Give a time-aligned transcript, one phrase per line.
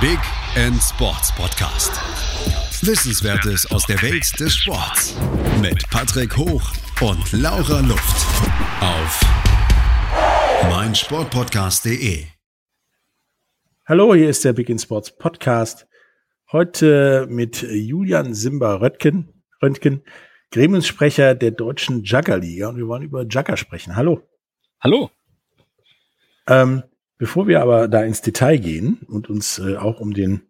[0.00, 0.20] Big
[0.54, 1.90] End Sports Podcast.
[2.86, 5.16] Wissenswertes aus der Welt des Sports
[5.60, 6.62] mit Patrick Hoch
[7.00, 8.26] und Laura Luft
[8.80, 9.20] auf
[10.70, 12.26] meinsportpodcast.de.
[13.86, 15.88] Hallo, hier ist der Big End Sports Podcast.
[16.52, 20.04] Heute mit Julian Simba-Röttgen, Röntgen,
[20.52, 22.68] Gremiumssprecher der deutschen Juggerliga.
[22.68, 23.96] Und wir wollen über Jugger sprechen.
[23.96, 24.22] Hallo.
[24.80, 25.10] Hallo.
[26.46, 26.84] Ähm,
[27.18, 30.42] bevor wir aber da ins Detail gehen und uns äh, auch um den,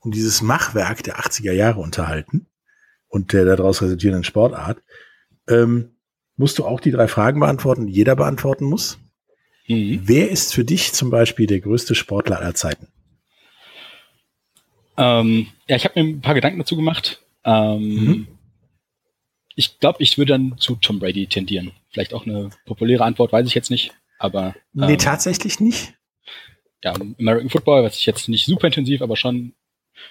[0.00, 2.46] um dieses Machwerk der 80er Jahre unterhalten
[3.08, 4.82] und der daraus resultierenden Sportart,
[5.48, 5.90] ähm,
[6.36, 8.98] musst du auch die drei Fragen beantworten, die jeder beantworten muss.
[9.68, 10.00] Mhm.
[10.02, 12.88] Wer ist für dich zum Beispiel der größte Sportler aller Zeiten?
[14.96, 17.22] Ähm, ja, ich habe mir ein paar Gedanken dazu gemacht.
[17.44, 18.26] Ähm, mhm.
[19.54, 21.72] Ich glaube, ich würde dann zu Tom Brady tendieren.
[21.90, 23.94] Vielleicht auch eine populäre Antwort, weiß ich jetzt nicht.
[24.24, 24.54] Aber.
[24.74, 25.92] Ähm, nee, tatsächlich nicht.
[26.82, 29.52] Ja, American Football, was ich jetzt nicht super intensiv, aber schon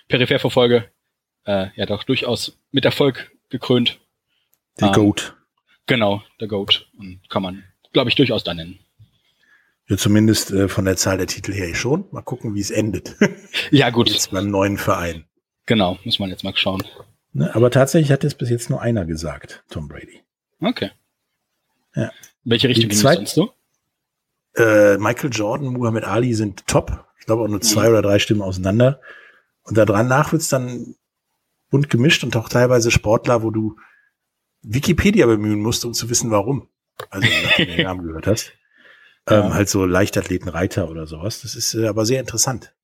[0.08, 0.88] peripher verfolge,
[1.46, 4.00] äh, ja doch durchaus mit Erfolg gekrönt.
[4.80, 5.36] Der ähm, Goat.
[5.88, 6.88] Genau, der Goat.
[7.00, 8.78] Und kann man, glaube ich, durchaus da nennen.
[9.90, 12.06] Ja, zumindest äh, von der Zahl der Titel her schon.
[12.12, 13.16] Mal gucken, wie es endet.
[13.72, 14.12] ja, gut.
[14.12, 15.26] Jetzt beim neuen Verein.
[15.66, 16.84] Genau, muss man jetzt mal schauen.
[17.32, 20.22] Ne, aber tatsächlich hat es bis jetzt nur einer gesagt, Tom Brady.
[20.60, 20.92] Okay.
[21.96, 22.12] Ja.
[22.44, 23.54] Welche Richtung ging es sonst so?
[24.56, 27.06] Äh, Michael Jordan, Muhammad Ali sind top.
[27.20, 27.90] Ich glaube auch nur zwei mhm.
[27.90, 29.00] oder drei Stimmen auseinander.
[29.64, 30.96] Und da dran nach wird's dann
[31.70, 33.78] bunt gemischt und auch teilweise Sportler, wo du
[34.62, 36.68] Wikipedia bemühen musst, um zu wissen, warum.
[37.10, 38.54] Also, wenn du den Namen gehört hast.
[39.30, 39.46] Ja.
[39.46, 41.42] Ähm, halt so Leichtathleten, Reiter oder sowas.
[41.42, 42.76] Das ist äh, aber sehr interessant.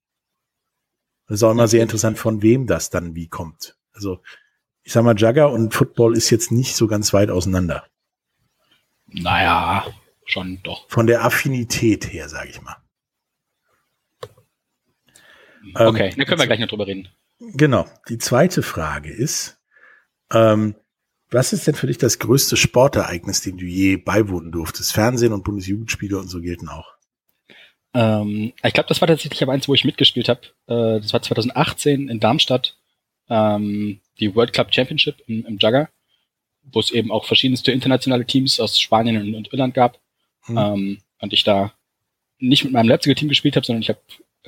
[1.28, 3.78] Das ist auch immer sehr interessant, von wem das dann wie kommt.
[3.94, 4.22] Also,
[4.84, 7.86] ich sag mal, Jugger und Football ist jetzt nicht so ganz weit auseinander.
[9.06, 9.86] Naja,
[10.32, 10.90] schon doch.
[10.90, 12.78] Von der Affinität her, sage ich mal.
[15.76, 17.10] Okay, ähm, dann können wir gleich noch drüber reden.
[17.40, 17.86] Genau.
[18.10, 19.60] Die zweite Frage ist,
[20.34, 20.76] ähm,
[21.32, 24.94] was ist denn für dich das größte Sportereignis, dem du je beiwohnen durftest?
[24.94, 26.96] Fernsehen und Bundesjugendspiele und so gelten auch.
[27.94, 30.42] Ähm, ich glaube, das war tatsächlich aber eins, wo ich mitgespielt habe.
[30.68, 32.78] Äh, das war 2018 in Darmstadt,
[33.30, 35.90] ähm, die World Club Championship im, im Jugger,
[36.64, 40.00] wo es eben auch verschiedenste internationale Teams aus Spanien und, und Irland gab.
[40.50, 40.58] Mhm.
[40.58, 41.74] Ähm, und ich da
[42.40, 44.00] nicht mit meinem Leipziger Team gespielt habe, sondern ich habe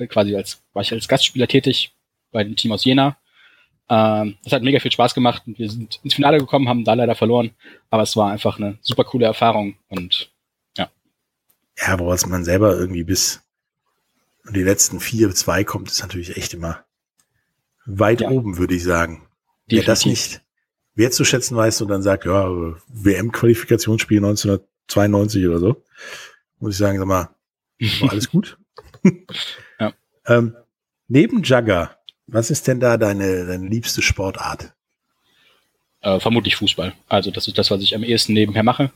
[0.08, 1.94] quasi als, war ich als Gastspieler tätig
[2.30, 3.16] bei dem Team aus Jena.
[3.88, 6.94] Ähm, das hat mega viel Spaß gemacht und wir sind ins Finale gekommen, haben da
[6.94, 7.50] leider verloren,
[7.90, 10.30] aber es war einfach eine super coole Erfahrung und
[10.78, 10.90] ja.
[11.78, 13.42] Ja, woraus man selber irgendwie bis
[14.50, 16.84] die letzten vier, zwei kommt, ist natürlich echt immer
[17.84, 18.30] weit ja.
[18.30, 19.28] oben, würde ich sagen.
[19.66, 19.68] Definitiv.
[19.68, 20.42] Wer das nicht
[20.94, 22.48] wertzuschätzen weiß und dann sagt, ja,
[22.88, 25.82] WM-Qualifikationsspiel 1900 92 oder so.
[26.58, 27.30] Muss ich sagen, sag mal,
[28.00, 28.58] war alles gut?
[29.80, 29.92] ja.
[30.26, 30.56] ähm,
[31.08, 34.72] neben Jugger, was ist denn da deine, deine liebste Sportart?
[36.00, 36.94] Äh, vermutlich Fußball.
[37.08, 38.90] Also das ist das, was ich am ehesten nebenher mache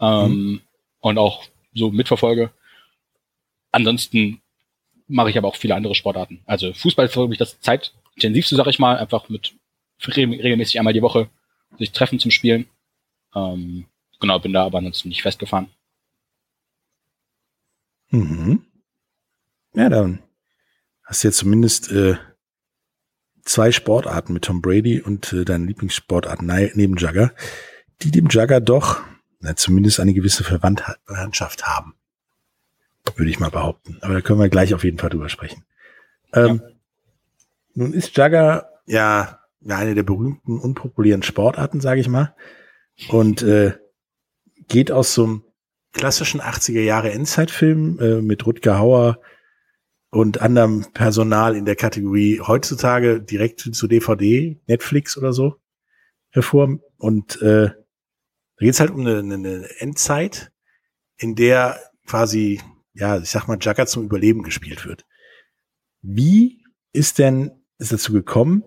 [0.00, 0.60] ähm, mhm.
[1.00, 1.44] und auch
[1.74, 2.50] so mitverfolge.
[3.72, 4.40] Ansonsten
[5.06, 6.42] mache ich aber auch viele andere Sportarten.
[6.46, 9.54] Also Fußball ist wirklich das zeitintensivste, sag ich mal, einfach mit
[10.06, 11.30] regelmäßig einmal die Woche
[11.78, 12.66] sich treffen zum Spielen.
[13.34, 13.86] Ähm,
[14.20, 15.68] Genau, bin da aber ansonsten nicht festgefahren.
[18.10, 18.64] Mhm.
[19.74, 20.22] Ja, dann
[21.04, 22.16] hast du jetzt zumindest äh,
[23.42, 27.32] zwei Sportarten mit Tom Brady und äh, deine Lieblingssportart neben Jugger,
[28.02, 29.02] die dem Jugger doch
[29.40, 31.94] na, zumindest eine gewisse Verwandtschaft haben.
[33.14, 33.98] Würde ich mal behaupten.
[34.00, 35.64] Aber da können wir gleich auf jeden Fall drüber sprechen.
[36.32, 36.70] Ähm, ja.
[37.74, 42.34] Nun ist Jugger ja, ja eine der berühmten, unpopulären Sportarten, sage ich mal.
[43.08, 43.74] Und äh,
[44.68, 45.44] geht aus so einem
[45.92, 49.20] klassischen 80er Jahre Endzeitfilm äh, mit Rutger Hauer
[50.10, 55.56] und anderem Personal in der Kategorie heutzutage direkt zu DVD, Netflix oder so
[56.30, 56.78] hervor.
[56.98, 60.52] Und äh, da geht's halt um eine, eine Endzeit,
[61.18, 62.60] in der quasi,
[62.94, 65.04] ja, ich sag mal, Jugger zum Überleben gespielt wird.
[66.02, 68.64] Wie ist denn es dazu gekommen,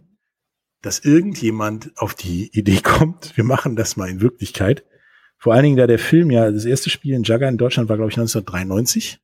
[0.82, 4.86] dass irgendjemand auf die Idee kommt, wir machen das mal in Wirklichkeit
[5.40, 7.96] vor allen Dingen, da der Film ja, das erste Spiel in Jugger in Deutschland war,
[7.96, 9.20] glaube ich, 1993.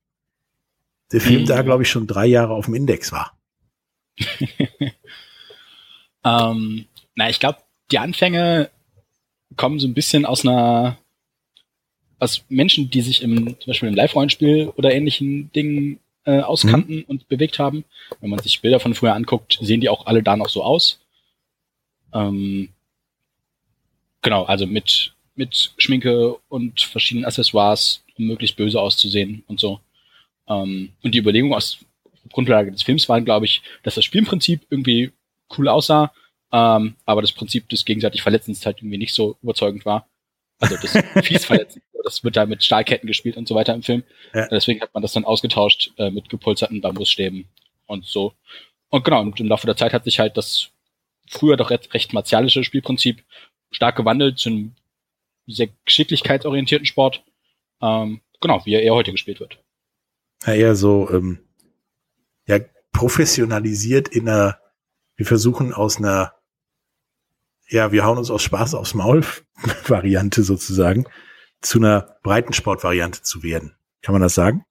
[1.12, 1.46] Der Film mhm.
[1.46, 3.38] da, glaube ich, schon drei Jahre auf dem Index war.
[6.24, 6.86] ähm,
[7.16, 7.60] na, ich glaube,
[7.92, 8.70] die Anfänge
[9.58, 10.98] kommen so ein bisschen aus einer,
[12.20, 17.06] aus Menschen, die sich im, zum Beispiel im Live-Rollenspiel oder ähnlichen Dingen äh, auskannten mhm.
[17.08, 17.84] und bewegt haben.
[18.22, 21.02] Wenn man sich Bilder von früher anguckt, sehen die auch alle da noch so aus.
[22.14, 22.70] Ähm,
[24.22, 29.80] genau, also mit mit Schminke und verschiedenen Accessoires, um möglichst böse auszusehen und so.
[30.48, 31.80] Ähm, und die Überlegung aus
[32.32, 35.12] Grundlage des Films waren, glaube ich, dass das Spielprinzip irgendwie
[35.58, 36.12] cool aussah,
[36.52, 40.08] ähm, aber das Prinzip des gegenseitig Verletzens halt irgendwie nicht so überzeugend war.
[40.60, 44.04] Also das fies verletzen, das wird da mit Stahlketten gespielt und so weiter im Film.
[44.34, 44.48] Ja.
[44.48, 47.46] Deswegen hat man das dann ausgetauscht äh, mit gepolsterten Bambusstäben
[47.88, 48.34] und so.
[48.90, 50.70] Und genau, und im Laufe der Zeit hat sich halt das
[51.28, 53.24] früher doch recht, recht martialische Spielprinzip
[53.72, 54.76] stark gewandelt zu einem
[55.48, 57.24] sehr geschicklichkeitsorientierten Sport.
[57.82, 59.60] Ähm, genau, wie er eher heute gespielt wird.
[60.46, 61.40] Ja, eher so, ähm,
[62.48, 62.60] ja,
[62.92, 64.60] professionalisiert in einer,
[65.16, 66.34] wir versuchen aus einer,
[67.68, 69.24] ja, wir hauen uns aus Spaß aufs Maul
[69.88, 71.06] Variante sozusagen
[71.62, 73.76] zu einer Breitensport-Variante zu werden.
[74.02, 74.66] Kann man das sagen?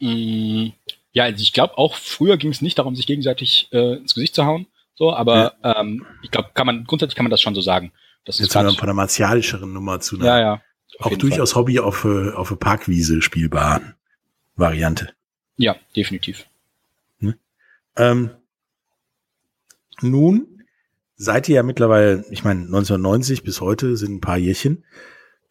[0.00, 0.68] Mm,
[1.12, 4.34] ja, also ich glaube auch früher ging es nicht darum, sich gegenseitig äh, ins Gesicht
[4.34, 5.80] zu hauen, so, aber ja.
[5.80, 7.92] ähm, ich glaube, kann man grundsätzlich kann man das schon so sagen.
[8.26, 10.62] Das ist von einer martialischeren Nummer zu einer ja, ja,
[10.98, 11.62] auch durchaus Fall.
[11.62, 13.94] Hobby auf, äh, auf eine Parkwiese spielbaren
[14.56, 15.12] Variante.
[15.56, 16.46] Ja, definitiv.
[17.20, 17.38] Ne?
[17.96, 18.30] Ähm,
[20.02, 20.64] nun
[21.16, 24.84] seid ihr ja mittlerweile, ich meine, 1990 bis heute sind ein paar Jährchen,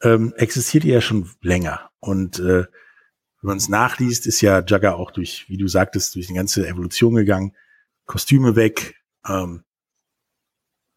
[0.02, 1.90] ähm, existiert ihr ja schon länger.
[2.02, 6.28] Und äh, wenn man es nachliest, ist ja Jugger auch durch, wie du sagtest, durch
[6.28, 7.56] eine ganze Evolution gegangen.
[8.06, 8.96] Kostüme weg,
[9.28, 9.64] ähm,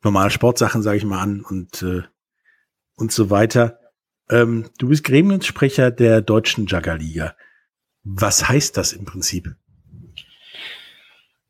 [0.02, 2.02] normale Sportsachen, sage ich mal an und äh,
[2.96, 3.78] und so weiter.
[4.30, 7.36] Ähm, du bist Gremiumssprecher der deutschen Juggerliga.
[8.02, 9.54] Was heißt das im Prinzip?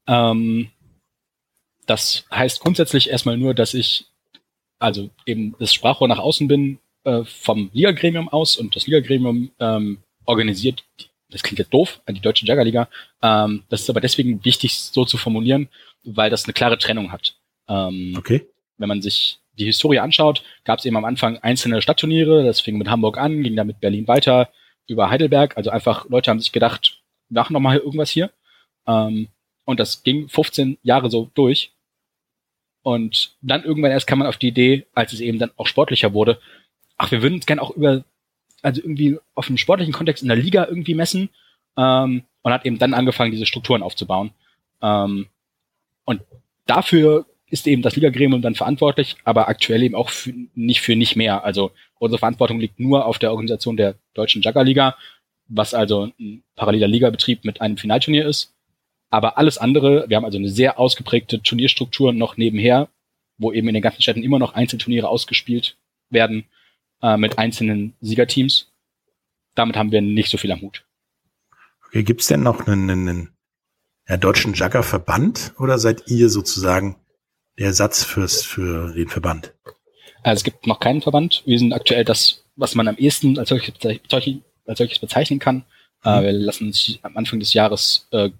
[0.06, 0.70] Ähm,
[1.86, 4.06] das heißt grundsätzlich erstmal nur, dass ich
[4.78, 9.98] also eben das Sprachrohr nach außen bin äh, vom Liga-Gremium aus und das Liga-Gremium ähm,
[10.24, 10.84] organisiert,
[11.30, 12.88] das klingt jetzt doof, die deutsche Juggerliga.
[13.22, 15.68] Ähm, das ist aber deswegen wichtig, so zu formulieren,
[16.04, 17.37] weil das eine klare Trennung hat.
[17.68, 18.46] Ähm, okay.
[18.78, 22.78] Wenn man sich die Historie anschaut, gab es eben am Anfang einzelne Stadtturniere, das fing
[22.78, 24.50] mit Hamburg an, ging dann mit Berlin weiter,
[24.86, 25.56] über Heidelberg.
[25.56, 28.30] Also einfach Leute haben sich gedacht, machen noch mal irgendwas hier.
[28.86, 29.28] Ähm,
[29.64, 31.72] und das ging 15 Jahre so durch.
[32.82, 36.14] Und dann irgendwann erst kam man auf die Idee, als es eben dann auch sportlicher
[36.14, 36.40] wurde,
[36.96, 38.04] ach, wir würden uns gerne auch über,
[38.62, 41.28] also irgendwie auf dem sportlichen Kontext in der Liga irgendwie messen.
[41.76, 44.30] Ähm, und hat eben dann angefangen, diese Strukturen aufzubauen.
[44.80, 45.26] Ähm,
[46.04, 46.22] und
[46.66, 51.16] dafür ist eben das Liga-Gremium dann verantwortlich, aber aktuell eben auch für, nicht für nicht
[51.16, 51.44] mehr.
[51.44, 54.96] Also unsere Verantwortung liegt nur auf der Organisation der deutschen Jugger-Liga,
[55.48, 58.54] was also ein paralleler Ligabetrieb mit einem Finalturnier ist.
[59.10, 62.88] Aber alles andere, wir haben also eine sehr ausgeprägte Turnierstruktur noch nebenher,
[63.38, 65.78] wo eben in den ganzen Städten immer noch Einzelturniere ausgespielt
[66.10, 66.44] werden
[67.02, 68.70] äh, mit einzelnen Siegerteams.
[69.54, 70.84] Damit haben wir nicht so viel am Hut.
[71.86, 73.30] Okay, gibt's denn noch einen, einen
[74.06, 76.96] ja, deutschen Jugger-Verband oder seid ihr sozusagen
[77.58, 79.52] der Satz fürs, für den Verband?
[80.22, 81.42] Also es gibt noch keinen Verband.
[81.46, 83.74] Wir sind aktuell das, was man am ehesten als solches,
[84.66, 85.64] als solches bezeichnen kann.
[86.04, 86.24] Äh, mhm.
[86.24, 88.30] Wir lassen uns am Anfang des Jahres äh,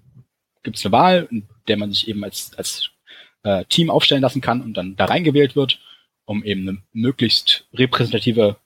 [0.63, 2.89] gibt es eine Wahl, in der man sich eben als, als
[3.43, 5.79] äh, Team aufstellen lassen kann und dann da reingewählt wird,
[6.25, 8.57] um eben eine möglichst repräsentative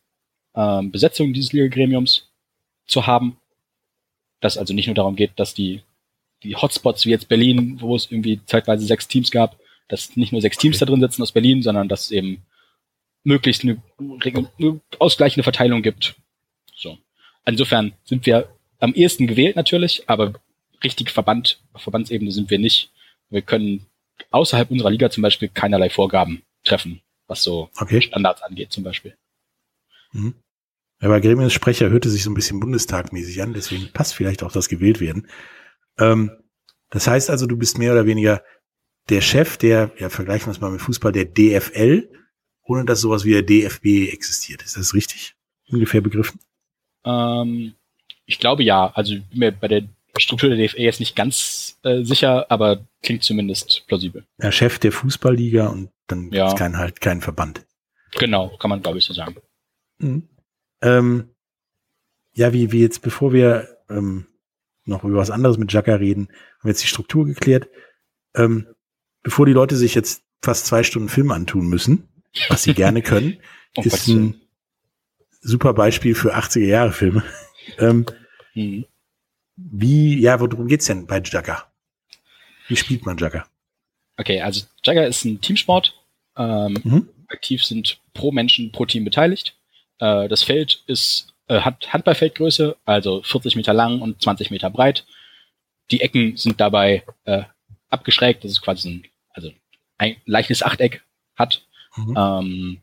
[0.53, 2.31] äh, Besetzung dieses Liga-Gremiums
[2.87, 3.37] zu haben.
[4.39, 5.83] Dass also nicht nur darum geht, dass die,
[6.43, 10.41] die Hotspots wie jetzt Berlin, wo es irgendwie zeitweise sechs Teams gab, dass nicht nur
[10.41, 12.43] sechs Teams da drin sitzen aus Berlin, sondern dass es eben
[13.23, 16.15] möglichst eine, eine ausgleichende Verteilung gibt.
[16.75, 16.97] So.
[17.45, 18.49] Insofern sind wir
[18.79, 20.33] am ehesten gewählt natürlich, aber
[20.83, 22.91] richtig Verband, auf Verbandsebene sind wir nicht.
[23.29, 23.85] Wir können
[24.31, 28.01] außerhalb unserer Liga zum Beispiel keinerlei Vorgaben treffen, was so okay.
[28.01, 29.15] Standards angeht zum Beispiel.
[30.11, 30.35] Mhm.
[31.01, 34.69] Ja, bei Gremiumssprecher hörte sich so ein bisschen bundestagmäßig an, deswegen passt vielleicht auch das
[34.69, 35.27] gewählt werden.
[35.97, 36.31] Ähm,
[36.89, 38.43] das heißt also, du bist mehr oder weniger
[39.09, 42.09] der Chef der, ja, vergleichen wir es mal mit Fußball, der DFL,
[42.63, 44.63] ohne dass sowas wie der DFB existiert.
[44.63, 45.35] Ist das richtig?
[45.69, 46.39] Ungefähr begriffen?
[47.05, 47.73] Ähm,
[48.25, 48.91] ich glaube ja.
[48.93, 49.83] Also mir bei der
[50.17, 54.25] Struktur der DFL jetzt nicht ganz äh, sicher, aber klingt zumindest plausibel.
[54.41, 56.45] Der Chef der Fußballliga und dann ja.
[56.45, 57.65] gibt es kein, halt keinen Verband.
[58.11, 59.35] Genau, kann man glaube ich so sagen.
[59.97, 60.29] Mhm.
[60.81, 61.29] Ähm,
[62.33, 64.27] ja, wie, wie jetzt, bevor wir ähm,
[64.85, 67.69] noch über was anderes mit Jacka reden, haben wir jetzt die Struktur geklärt.
[68.35, 68.67] Ähm,
[69.23, 72.07] bevor die Leute sich jetzt fast zwei Stunden Film antun müssen,
[72.49, 73.37] was sie gerne können,
[73.75, 74.41] oh, ist ein
[75.41, 77.23] super Beispiel für 80er Jahre Filme.
[77.79, 78.05] ähm,
[78.53, 78.85] mhm.
[79.55, 81.71] Wie, ja, worum geht's denn bei Jagger?
[82.67, 83.45] Wie spielt man Jagger?
[84.17, 85.95] Okay, also Jagger ist ein Teamsport.
[86.37, 87.09] Ähm, mhm.
[87.27, 89.55] Aktiv sind pro Menschen pro Team beteiligt.
[89.99, 95.05] Äh, das Feld ist äh, hat Handballfeldgröße, also 40 Meter lang und 20 Meter breit.
[95.91, 97.43] Die Ecken sind dabei äh,
[97.89, 98.43] abgeschrägt.
[98.43, 99.03] Das ist quasi ein,
[99.33, 99.51] also
[99.97, 101.03] ein leichtes Achteck
[101.35, 101.65] hat.
[101.95, 102.15] Mhm.
[102.17, 102.81] Ähm,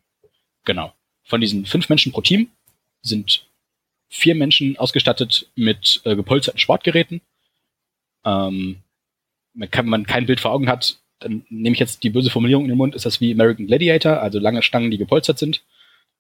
[0.65, 0.93] genau.
[1.25, 2.49] Von diesen fünf Menschen pro Team
[3.03, 3.47] sind
[4.09, 7.21] vier Menschen ausgestattet mit äh, gepolsterten Sportgeräten.
[8.25, 8.83] Ähm,
[9.55, 12.65] man kann man kein Bild vor Augen hat, dann nehme ich jetzt die böse Formulierung
[12.65, 15.63] in den Mund, ist das wie American Gladiator, also lange Stangen, die gepolstert sind.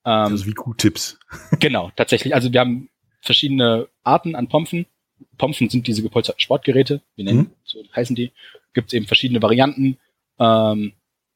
[0.04, 1.18] Ähm, also wie Q-Tips.
[1.58, 2.34] genau, tatsächlich.
[2.34, 2.88] Also wir haben
[3.20, 4.86] verschiedene Arten an Pompen.
[5.36, 7.50] Pompen sind diese gepolsterten Sportgeräte, wir nennen, mhm.
[7.64, 8.30] so heißen die.
[8.72, 9.98] Gibt es eben verschiedene Varianten
[10.40, 10.92] ähm,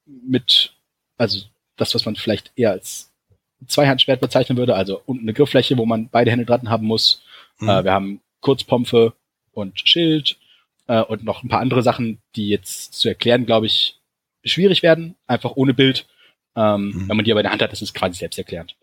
[0.06, 0.72] mit,
[1.16, 1.40] also
[1.76, 3.12] das, was man vielleicht eher als
[3.66, 7.22] Zweihandschwert bezeichnen würde, also unten eine Grifffläche, wo man beide Hände dran haben muss.
[7.58, 7.68] Mhm.
[7.68, 9.14] Äh, wir haben Kurzpompe
[9.52, 10.36] und Schild
[10.86, 14.00] äh, und noch ein paar andere Sachen, die jetzt zu erklären, glaube ich,
[14.44, 16.06] schwierig werden, einfach ohne Bild.
[16.56, 17.08] Ähm, mhm.
[17.08, 18.76] Wenn man die aber in der Hand hat, ist es quasi selbsterklärend.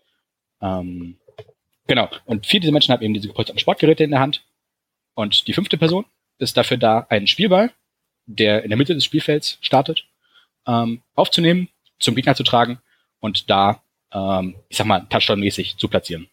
[0.60, 1.16] Ähm,
[1.86, 2.08] genau.
[2.24, 4.44] Und vier dieser Menschen haben eben diese gepolsterten Sportgeräte in der Hand.
[5.14, 6.04] Und die fünfte Person
[6.38, 7.70] ist dafür da, einen Spielball,
[8.26, 10.06] der in der Mitte des Spielfelds startet,
[10.66, 12.78] ähm, aufzunehmen, zum Gegner zu tragen
[13.20, 16.28] und da, ähm, ich sag mal, Touchdown-mäßig zu platzieren.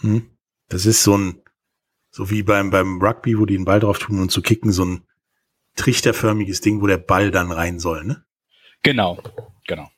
[0.00, 0.30] Mhm.
[0.68, 1.42] Das ist so ein,
[2.10, 4.84] so wie beim, beim Rugby, wo die den Ball drauf tun und zu kicken, so
[4.84, 5.02] ein
[5.76, 8.24] trichterförmiges Ding, wo der Ball dann rein soll, ne?
[8.82, 9.22] Genau,
[9.66, 9.90] genau.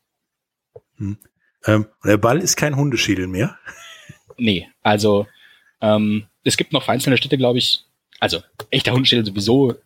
[0.97, 1.19] Hm.
[1.65, 3.59] Ähm, der Ball ist kein Hundeschädel mehr.
[4.37, 5.27] Nee, also
[5.81, 7.85] ähm, es gibt noch einzelne Städte, glaube ich,
[8.19, 9.77] also echter Hundeschädel sowieso,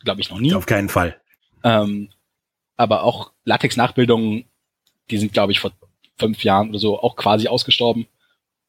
[0.00, 0.54] glaube ich, noch nie.
[0.54, 1.20] Auf keinen Fall.
[1.62, 2.08] Ähm,
[2.80, 4.46] aber auch Latex-Nachbildungen,
[5.10, 5.72] die sind, glaube ich, vor
[6.18, 8.06] fünf Jahren oder so auch quasi ausgestorben.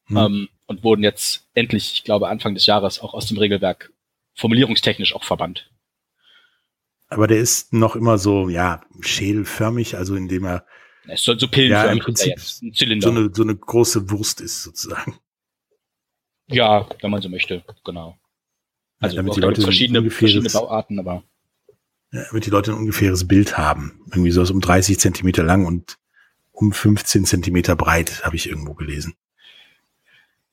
[0.06, 0.16] Hm.
[0.16, 3.90] Ähm, und wurden jetzt endlich, ich glaube, Anfang des Jahres auch aus dem Regelwerk
[4.34, 5.70] formulierungstechnisch auch verbannt.
[7.08, 10.66] Aber der ist noch immer so, ja, schädelförmig, also indem er
[11.08, 13.08] es soll so pillenförmig ja, im Prinzip ein Zylinder.
[13.08, 15.18] So eine, so eine große Wurst ist sozusagen.
[16.46, 18.18] Ja, wenn man so möchte, genau.
[19.00, 21.24] Also ja, damit die Leute verschiedene, verschiedene Bauarten, aber
[22.12, 24.00] damit die Leute ein ungefähres Bild haben.
[24.10, 25.98] Irgendwie so um 30 Zentimeter lang und
[26.52, 29.14] um 15 Zentimeter breit, habe ich irgendwo gelesen.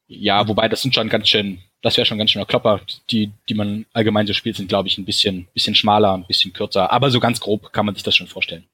[0.08, 2.82] Ja, wobei das sind schon ganz schön, das wäre schon ganz schöner Klopper.
[3.12, 6.54] Die, die man allgemein so spielt, sind, glaube ich, ein bisschen, bisschen schmaler, ein bisschen
[6.54, 6.92] kürzer.
[6.92, 8.66] Aber so ganz grob kann man sich das schon vorstellen.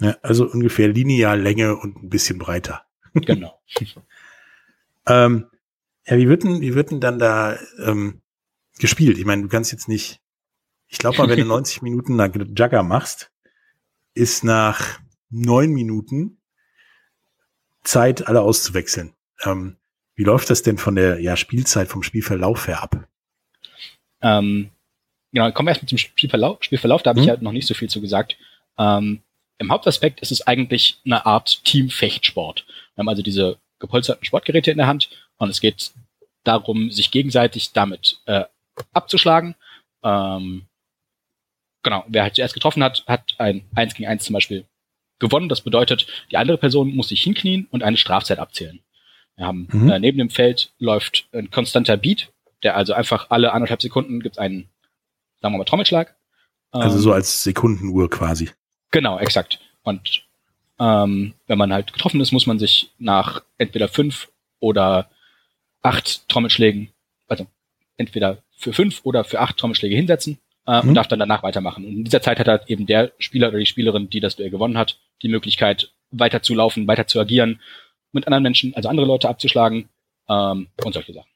[0.00, 2.82] Ja, also ungefähr linear Länge und ein bisschen breiter.
[3.14, 3.58] Genau.
[5.06, 5.46] ähm,
[6.06, 8.20] ja, wie wird denn, wie wird denn dann da ähm,
[8.78, 9.18] gespielt?
[9.18, 10.20] Ich meine, du kannst jetzt nicht,
[10.88, 13.30] ich glaube mal, wenn du 90 Minuten nach Jugger machst,
[14.14, 14.98] ist nach
[15.30, 16.38] neun Minuten
[17.84, 19.14] Zeit, alle auszuwechseln.
[19.44, 19.76] Ähm,
[20.14, 23.08] wie läuft das denn von der ja, Spielzeit, vom Spielverlauf her ab?
[24.20, 24.70] Ähm,
[25.32, 26.62] genau, kommen wir erst mit dem Spielverlauf.
[26.62, 27.22] Spielverlauf, da habe hm?
[27.22, 28.36] ich ja noch nicht so viel zu gesagt.
[28.78, 29.20] Ähm,
[29.58, 32.66] Im Hauptaspekt ist es eigentlich eine Art Teamfechtsport.
[32.94, 35.92] Wir haben also diese gepolsterten Sportgeräte in der Hand und es geht
[36.44, 38.44] darum, sich gegenseitig damit äh,
[38.92, 39.54] abzuschlagen.
[40.02, 40.67] Ähm,
[41.88, 44.64] genau, wer halt zuerst getroffen hat, hat ein 1 gegen 1 zum Beispiel
[45.18, 45.48] gewonnen.
[45.48, 48.80] Das bedeutet, die andere Person muss sich hinknien und eine Strafzeit abzählen.
[49.36, 49.88] Wir haben mhm.
[49.88, 52.30] äh, neben dem Feld läuft ein konstanter Beat,
[52.62, 54.68] der also einfach alle anderthalb Sekunden gibt einen,
[55.40, 56.14] sagen wir mal, Trommelschlag.
[56.72, 58.50] Also ähm, so als Sekundenuhr quasi.
[58.90, 59.58] Genau, exakt.
[59.82, 60.24] Und
[60.78, 64.28] ähm, wenn man halt getroffen ist, muss man sich nach entweder fünf
[64.60, 65.08] oder
[65.80, 66.90] acht Trommelschlägen,
[67.28, 67.46] also
[67.96, 70.38] entweder für fünf oder für acht Trommelschläge hinsetzen
[70.68, 70.90] äh, mhm.
[70.90, 71.84] und darf dann danach weitermachen.
[71.84, 74.50] Und in dieser Zeit hat halt eben der Spieler oder die Spielerin, die das Duell
[74.50, 77.60] gewonnen hat, die Möglichkeit, weiter zu laufen, weiter zu agieren
[78.12, 79.88] mit anderen Menschen, also andere Leute abzuschlagen
[80.28, 81.30] ähm, und solche Sachen.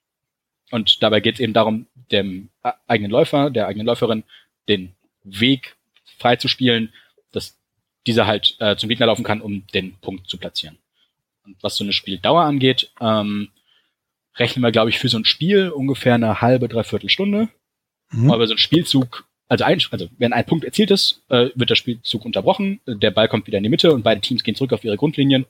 [0.71, 2.51] Und dabei geht es eben darum, dem
[2.87, 4.25] eigenen Läufer, der eigenen Läuferin
[4.69, 4.93] den
[5.25, 5.77] Weg
[6.19, 6.93] frei zu spielen,
[7.33, 7.57] dass
[8.07, 10.79] dieser halt äh, zum Gegner laufen kann, um den Punkt zu platzieren.
[11.45, 13.49] Und was so eine Spieldauer angeht, ähm,
[14.37, 17.49] rechnen wir, glaube ich, für so ein Spiel ungefähr eine halbe, dreiviertel Stunde.
[18.13, 18.31] Mhm.
[18.31, 21.75] Aber so ein Spielzug, also, ein, also wenn ein Punkt erzielt ist, äh, wird der
[21.75, 24.85] Spielzug unterbrochen, der Ball kommt wieder in die Mitte und beide Teams gehen zurück auf
[24.85, 25.47] ihre Grundlinien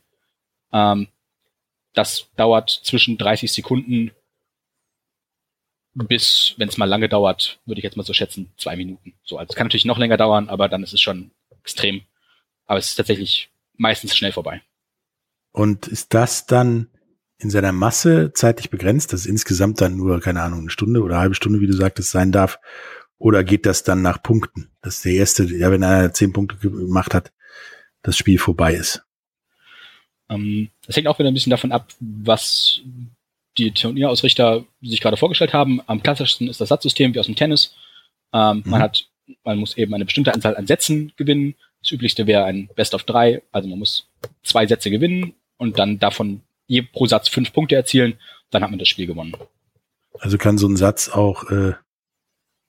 [0.72, 1.08] ähm,
[1.92, 4.12] das dauert zwischen 30 Sekunden
[5.94, 9.12] bis, wenn es mal lange dauert, würde ich jetzt mal so schätzen, zwei Minuten.
[9.24, 12.02] So, also es kann natürlich noch länger dauern, aber dann ist es schon extrem.
[12.64, 14.62] Aber es ist tatsächlich meistens schnell vorbei.
[15.52, 16.88] Und ist das dann
[17.42, 21.14] in seiner Masse zeitlich begrenzt, dass es insgesamt dann nur, keine Ahnung, eine Stunde oder
[21.14, 22.58] eine halbe Stunde, wie du sagtest, sein darf?
[23.18, 24.70] Oder geht das dann nach Punkten?
[24.80, 27.32] Dass der erste, ja, wenn einer zehn Punkte gemacht hat,
[28.02, 29.04] das Spiel vorbei ist?
[30.28, 32.80] Ähm, das hängt auch wieder ein bisschen davon ab, was
[33.58, 35.80] die Turnierausrichter sich gerade vorgestellt haben.
[35.86, 37.74] Am klassischsten ist das Satzsystem wie aus dem Tennis.
[38.32, 38.70] Ähm, mhm.
[38.70, 39.06] Man hat,
[39.44, 41.54] man muss eben eine bestimmte Anzahl an Sätzen gewinnen.
[41.80, 44.08] Das üblichste wäre ein Best of drei, also man muss
[44.42, 48.18] zwei Sätze gewinnen und dann davon je pro Satz fünf Punkte erzielen,
[48.50, 49.36] dann hat man das Spiel gewonnen.
[50.18, 51.74] Also kann so ein Satz auch äh,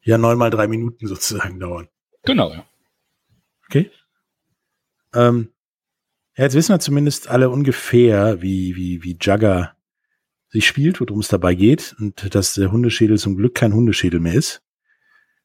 [0.02, 1.88] ja neun mal drei Minuten sozusagen dauern.
[2.24, 2.66] Genau, ja.
[3.68, 3.92] Okay.
[5.14, 5.50] Ähm,
[6.38, 9.76] ja, jetzt wissen wir zumindest alle ungefähr, wie, wie, wie Jugger
[10.50, 14.36] sich spielt, worum es dabei geht und dass der Hundeschädel zum Glück kein Hundeschädel mehr
[14.36, 14.64] ist.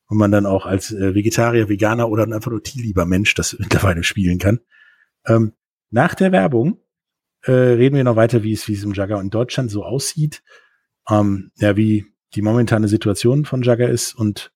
[0.07, 4.03] und man dann auch als äh, Vegetarier, Veganer oder einfach nur tierlieber Mensch das mittlerweile
[4.05, 4.61] spielen kann.
[5.27, 5.53] Ähm,
[5.91, 6.81] nach der Werbung
[7.43, 10.43] äh, reden wir noch weiter, wie es, wie es im Jagger in Deutschland so aussieht.
[11.09, 14.53] Ähm, ja, wie die momentane Situation von Jagger ist und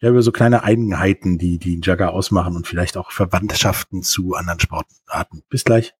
[0.00, 4.60] ja, über so kleine Eigenheiten, die die Jagger ausmachen und vielleicht auch Verwandtschaften zu anderen
[4.60, 5.42] Sportarten.
[5.48, 5.94] Bis gleich.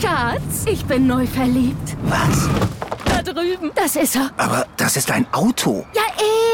[0.00, 1.96] Schatz, ich bin neu verliebt.
[2.04, 2.48] Was?
[3.22, 3.70] Da drüben.
[3.74, 4.30] Das ist er.
[4.38, 5.84] Aber das ist ein Auto.
[5.94, 6.02] Ja,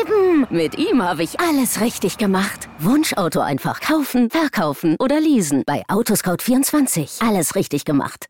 [0.01, 0.49] eben.
[0.51, 2.69] Mit ihm habe ich alles richtig gemacht.
[2.81, 5.63] Wunschauto einfach kaufen, verkaufen oder leasen.
[5.65, 7.25] Bei Autoscout24.
[7.25, 8.27] Alles richtig gemacht.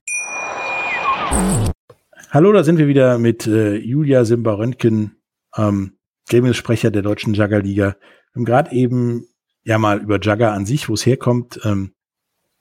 [2.30, 5.16] Hallo, da sind wir wieder mit äh, Julia Simba-Röntgen,
[5.56, 5.96] ähm,
[6.28, 7.96] Gremiumsprecher der Deutschen Juggerliga.
[8.32, 9.28] Wir haben gerade eben
[9.64, 11.94] ja mal über Jugger an sich, wo es herkommt, ähm,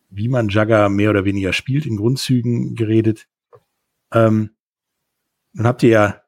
[0.10, 3.27] wie man Jugger mehr oder weniger spielt, in Grundzügen geredet.
[4.13, 4.54] Ähm,
[5.55, 6.21] dann habt ihr ja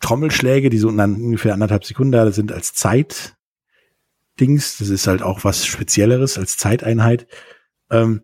[0.00, 3.34] Trommelschläge, die so ungefähr anderthalb Sekunden da sind als Zeitdings.
[4.78, 7.26] Das ist halt auch was Spezielleres als Zeiteinheit.
[7.90, 8.22] Ähm,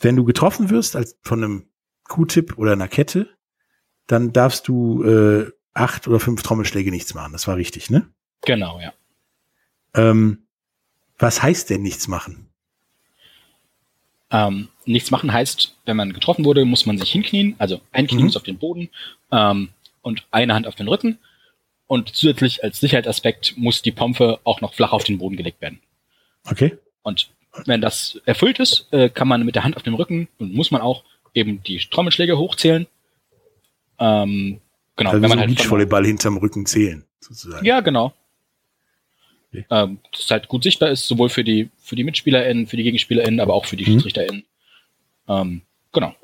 [0.00, 1.68] wenn du getroffen wirst als von einem
[2.04, 3.28] Q-Tip oder einer Kette,
[4.06, 7.32] dann darfst du äh, acht oder fünf Trommelschläge nichts machen.
[7.32, 8.08] Das war richtig, ne?
[8.42, 8.92] Genau, ja.
[9.94, 10.46] Ähm,
[11.18, 12.50] was heißt denn nichts machen?
[14.30, 18.18] Ähm, nichts machen heißt, wenn man getroffen wurde, muss man sich hinknien, also ein Knie
[18.18, 18.24] Mhm.
[18.26, 18.90] muss auf den Boden
[19.32, 19.70] ähm,
[20.02, 21.18] und eine Hand auf den Rücken.
[21.86, 25.80] Und zusätzlich als Sicherheitsaspekt muss die Pompe auch noch flach auf den Boden gelegt werden.
[26.48, 26.76] Okay.
[27.02, 27.30] Und
[27.66, 30.70] wenn das erfüllt ist, äh, kann man mit der Hand auf dem Rücken und muss
[30.70, 32.86] man auch eben die Trommelschläge hochzählen.
[33.98, 34.60] Ähm,
[34.96, 37.64] genau, Also wenn so man halt von- Beachvolleyball hinterm Rücken zählen, sozusagen.
[37.64, 38.12] Ja, genau.
[39.50, 39.66] Okay.
[39.70, 42.82] Ähm, dass es halt gut sichtbar ist, sowohl für die, für die MitspielerInnen, für die
[42.82, 43.92] GegenspielerInnen, aber auch für die Mhm.
[43.94, 44.44] SchiedsrichterInnen.
[45.28, 45.62] Ähm,
[45.92, 46.14] genau.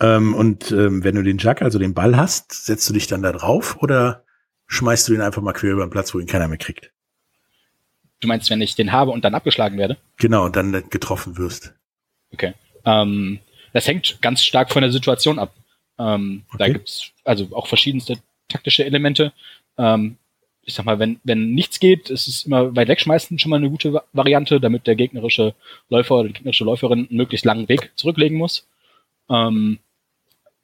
[0.00, 3.22] Ähm, und ähm, wenn du den Jack, also den Ball hast, setzt du dich dann
[3.22, 4.24] da drauf oder
[4.66, 6.90] schmeißt du den einfach mal quer über den Platz, wo ihn keiner mehr kriegt?
[8.20, 9.96] Du meinst, wenn ich den habe und dann abgeschlagen werde?
[10.18, 11.74] Genau, und dann getroffen wirst.
[12.32, 12.54] Okay.
[12.84, 13.40] Ähm,
[13.72, 15.54] das hängt ganz stark von der Situation ab.
[15.98, 16.72] Ähm, Da Okay.
[16.74, 19.32] gibt's also auch verschiedenste taktische Elemente.
[19.78, 20.16] Ähm,
[20.62, 23.70] ich sag mal, wenn, wenn nichts geht, ist es immer weit wegschmeißen schon mal eine
[23.70, 25.54] gute Va- Variante, damit der gegnerische
[25.88, 28.68] Läufer oder die gegnerische Läuferin einen möglichst langen Weg zurücklegen muss.
[29.28, 29.78] Ähm,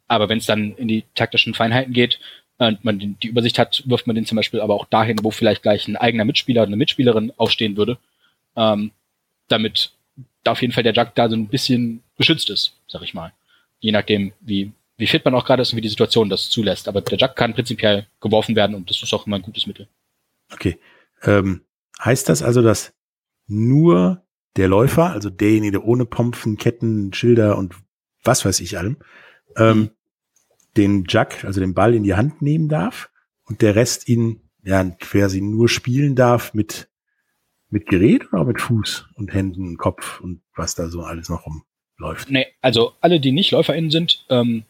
[0.09, 2.21] aber wenn es dann in die taktischen Feinheiten geht,
[2.59, 5.31] und man die, die Übersicht hat, wirft man den zum Beispiel aber auch dahin, wo
[5.31, 7.99] vielleicht gleich ein eigener Mitspieler oder eine Mitspielerin aufstehen würde,
[8.57, 8.93] ähm,
[9.49, 9.93] damit
[10.43, 13.33] da auf jeden Fall der Jug da so ein bisschen geschützt ist, sag ich mal.
[13.81, 16.89] Je nachdem, wie, wie fit man auch gerade ist und wie die Situation das zulässt.
[16.89, 19.89] Aber der Jug kann prinzipiell geworfen werden und das ist auch immer ein gutes Mittel.
[20.53, 20.79] Okay.
[21.23, 21.63] Ähm,
[22.03, 22.95] heißt das also, dass
[23.47, 24.23] nur
[24.57, 27.75] der Läufer, also derjenige, der ohne Pompen, Ketten, Schilder und
[28.25, 28.97] was weiß ich allem,
[29.57, 29.91] ähm,
[30.77, 33.11] den Jack, also den Ball in die Hand nehmen darf
[33.45, 36.89] und der Rest ihn ja quasi nur spielen darf mit
[37.69, 41.45] mit Gerät oder auch mit Fuß und Händen, Kopf und was da so alles noch
[41.47, 42.31] rumläuft.
[42.31, 44.65] Nee, also alle, die nicht LäuferInnen sind, ähm,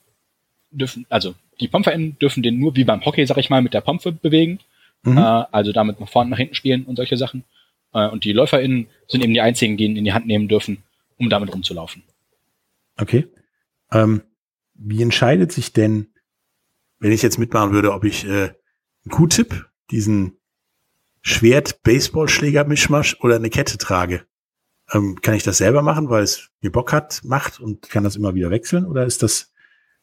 [0.79, 3.81] dürfen, also die PompferInnen dürfen den nur wie beim Hockey, sag ich mal, mit der
[3.81, 4.61] Pompe bewegen.
[5.03, 5.19] Mhm.
[5.19, 7.45] Äh, also damit nach vorne, nach hinten spielen und solche Sachen.
[7.93, 10.83] Äh, und die LäuferInnen sind eben die einzigen, die ihn in die Hand nehmen dürfen,
[11.17, 12.03] um damit rumzulaufen.
[12.99, 13.27] Okay.
[13.93, 14.23] Ähm,
[14.75, 16.09] wie entscheidet sich denn,
[16.99, 20.39] wenn ich jetzt mitmachen würde, ob ich äh, einen Q-Tip, diesen
[21.23, 24.27] Schwert-Baseballschläger-Mischmasch oder eine Kette trage?
[24.93, 28.17] Ähm, kann ich das selber machen, weil es mir Bock hat, macht und kann das
[28.17, 29.53] immer wieder wechseln oder ist das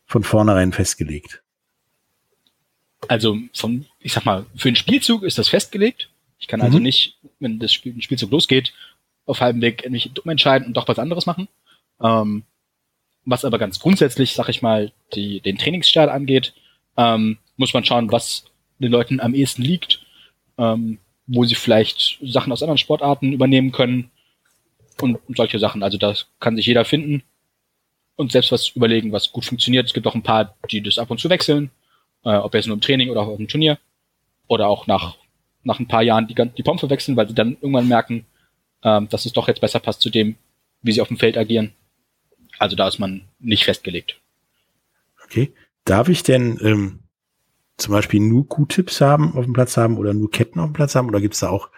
[0.06, 1.42] von vornherein festgelegt?
[3.08, 6.10] Also von, ich sag mal, für einen Spielzug ist das festgelegt.
[6.39, 6.84] Ich kann also Mhm.
[6.84, 8.74] nicht, wenn das Spiel, ein Spielzug losgeht,
[9.26, 11.48] auf halbem Weg mich dumm entscheiden und doch was anderes machen.
[12.02, 12.44] Ähm,
[13.26, 16.54] was aber ganz grundsätzlich, sag ich mal, die, den Trainingsstart angeht,
[16.98, 18.46] ähm, muss man schauen, was
[18.80, 20.06] den Leuten am ehesten liegt,
[20.58, 24.12] ähm, wo sie vielleicht Sachen aus anderen Sportarten übernehmen können
[25.02, 25.84] und solche Sachen.
[25.84, 27.24] Also das kann sich jeder finden
[28.15, 29.88] und selbst was überlegen, was gut funktioniert.
[29.88, 31.71] Es gibt auch ein paar, die das ab und zu wechseln,
[32.23, 33.80] äh, ob jetzt nur im Training oder auch auf dem Turnier
[34.47, 35.17] oder auch nach,
[35.63, 38.26] nach ein paar Jahren die, die Pompe wechseln, weil sie dann irgendwann merken,
[38.84, 40.36] ähm, dass es doch jetzt besser passt zu dem,
[40.82, 41.73] wie sie auf dem Feld agieren.
[42.60, 44.19] Also da ist man nicht festgelegt.
[45.23, 45.54] Okay.
[45.86, 46.99] Darf ich denn ähm,
[47.78, 50.95] zum Beispiel nur Q-Tips haben auf dem Platz haben oder nur Ketten auf dem Platz
[50.95, 51.69] haben oder gibt es da auch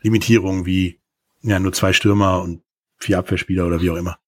[0.00, 1.00] Limitierungen wie
[1.42, 2.62] ja nur zwei Stürmer und
[2.98, 4.18] vier Abwehrspieler oder wie auch immer?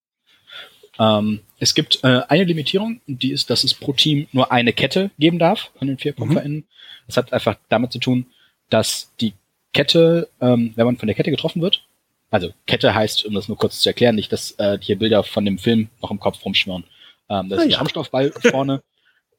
[0.99, 5.11] Ähm, es gibt äh, eine Limitierung, die ist, dass es pro Team nur eine Kette
[5.19, 6.17] geben darf von den vier Mhm.
[6.17, 6.65] PumpferInnen.
[7.07, 8.27] Das hat einfach damit zu tun,
[8.71, 9.35] dass die
[9.73, 11.83] Kette, ähm, wenn man von der Kette getroffen wird,
[12.31, 15.45] also Kette heißt, um das nur kurz zu erklären, nicht, dass äh, hier Bilder von
[15.45, 16.85] dem Film noch im Kopf rumschwirren.
[17.29, 17.79] Ähm, das Ah, ist ein ja.
[17.79, 18.83] Schaumstoffball vorne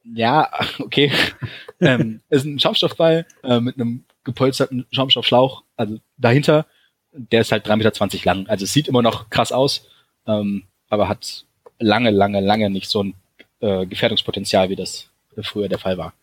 [0.04, 1.12] Ja, okay.
[1.80, 6.66] ähm, ist ein Schaumstoffball äh, mit einem gepolsterten Schaumstoffschlauch, also dahinter.
[7.12, 8.46] Der ist halt 3,20 Meter lang.
[8.48, 9.86] Also es sieht immer noch krass aus,
[10.26, 11.44] ähm, aber hat
[11.78, 13.14] lange, lange, lange nicht so ein
[13.60, 15.10] äh, Gefährdungspotenzial, wie das
[15.42, 16.14] früher der Fall war.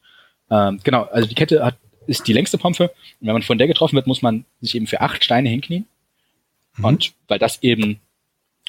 [0.49, 2.91] Ähm, genau, also die Kette hat, ist die längste Pompe.
[3.19, 5.85] Und wenn man von der getroffen wird, muss man sich eben für acht Steine hinknien.
[6.77, 6.85] Mhm.
[6.85, 7.99] Und weil das eben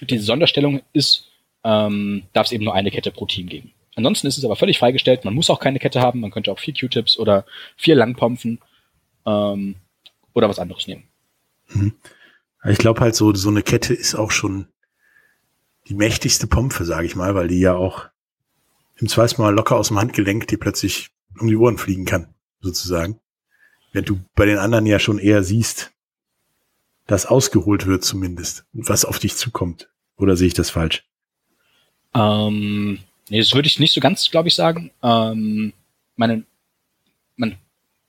[0.01, 1.29] diese Sonderstellung ist,
[1.65, 3.73] ähm, darf es eben nur eine Kette pro Team geben.
[3.97, 5.25] Ansonsten ist es aber völlig freigestellt.
[5.25, 6.21] Man muss auch keine Kette haben.
[6.21, 7.47] Man könnte auch vier Q-Tips oder
[7.77, 8.61] vier Langpompfen
[9.25, 9.77] ähm,
[10.35, 11.05] oder was anderes nehmen.
[11.69, 11.95] Mhm.
[12.69, 14.67] Ich glaube halt so, so eine Kette ist auch schon
[15.89, 18.07] die mächtigste Pompe, sage ich mal, weil die ja auch
[18.97, 23.21] im Zweifel mal locker aus dem Handgelenk die plötzlich um die Ohren fliegen kann, sozusagen.
[23.93, 25.93] Wenn du bei den anderen ja schon eher siehst,
[27.07, 29.89] dass ausgeholt wird zumindest, was auf dich zukommt.
[30.17, 31.05] Oder sehe ich das falsch?
[32.15, 34.91] Ähm, nee, das würde ich nicht so ganz, glaube ich, sagen.
[35.03, 35.73] Ähm,
[36.17, 36.45] meine,
[37.37, 37.57] man,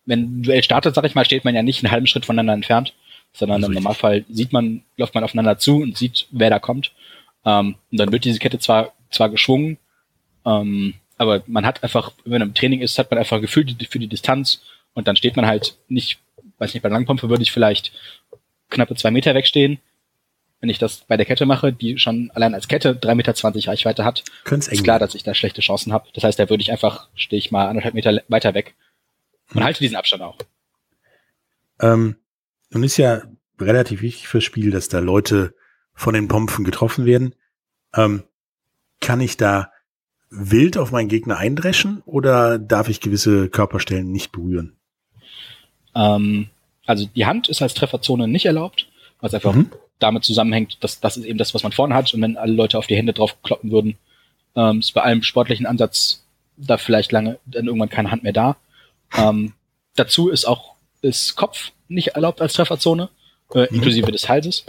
[0.06, 2.54] wenn ein Duell startet, sag ich mal, steht man ja nicht einen halben Schritt voneinander
[2.54, 2.94] entfernt,
[3.34, 6.94] sondern im Normalfall sieht man, läuft man aufeinander zu und sieht, wer da kommt.
[7.46, 9.78] Ähm, und dann wird diese Kette zwar, zwar geschwungen,
[10.46, 13.66] ähm, aber man hat einfach, wenn man im Training ist, hat man einfach ein Gefühl
[13.90, 14.62] für die Distanz
[14.94, 16.20] und dann steht man halt nicht,
[16.58, 17.92] weiß nicht, bei Langpumpe würde ich vielleicht
[18.70, 19.80] knappe zwei Meter wegstehen.
[20.60, 23.68] Wenn ich das bei der Kette mache, die schon allein als Kette drei Meter zwanzig
[23.68, 26.10] Reichweite hat, Können's ist klar, dass ich da schlechte Chancen habe.
[26.14, 28.76] Das heißt, da würde ich einfach, stehe ich mal anderthalb Meter weiter weg
[29.50, 29.64] und hm.
[29.64, 30.38] halte diesen Abstand auch.
[31.80, 32.16] Ähm,
[32.72, 33.22] nun ist ja
[33.60, 35.54] relativ wichtig fürs Spiel, dass da Leute
[35.98, 37.34] von den Pompen getroffen werden.
[37.94, 38.24] Ähm,
[39.02, 39.72] kann ich da
[40.30, 44.78] wild auf meinen Gegner eindreschen oder darf ich gewisse Körperstellen nicht berühren?
[45.96, 46.50] Ähm,
[46.86, 48.88] also die Hand ist als Trefferzone nicht erlaubt,
[49.20, 49.72] was einfach mhm.
[49.98, 52.78] damit zusammenhängt, dass das ist eben das, was man vorne hat und wenn alle Leute
[52.78, 53.98] auf die Hände drauf kloppen würden,
[54.56, 56.24] ähm, ist bei allem sportlichen Ansatz
[56.58, 58.56] da vielleicht lange dann irgendwann keine Hand mehr da.
[59.18, 59.54] Ähm,
[59.96, 63.10] dazu ist auch ist Kopf nicht erlaubt als Trefferzone,
[63.56, 63.78] äh, mhm.
[63.78, 64.64] inklusive des Halses.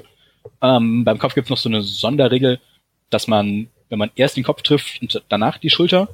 [0.63, 2.61] Ähm, beim Kopf gibt es noch so eine Sonderregel,
[3.11, 6.09] dass man wenn man erst den Kopf trifft und danach die Schulter,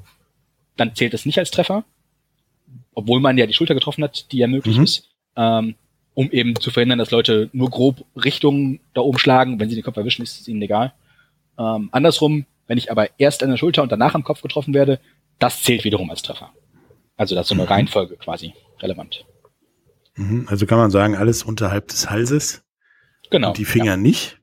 [0.76, 1.84] dann zählt es nicht als Treffer,
[2.94, 4.84] obwohl man ja die Schulter getroffen hat, die ja möglich mhm.
[4.84, 5.74] ist, ähm,
[6.14, 9.58] um eben zu verhindern, dass Leute nur grob Richtungen da oben schlagen.
[9.58, 10.92] Wenn sie den Kopf erwischen, ist es ihnen egal.
[11.58, 15.00] Ähm, andersrum, wenn ich aber erst an der Schulter und danach am Kopf getroffen werde,
[15.38, 16.50] das zählt wiederum als Treffer.
[17.16, 17.68] Also das ist so eine mhm.
[17.68, 19.24] Reihenfolge quasi relevant.
[20.16, 20.46] Mhm.
[20.48, 22.62] Also kann man sagen, alles unterhalb des Halses.
[23.34, 23.48] Genau.
[23.48, 23.96] Und die Finger ja.
[23.96, 24.40] nicht.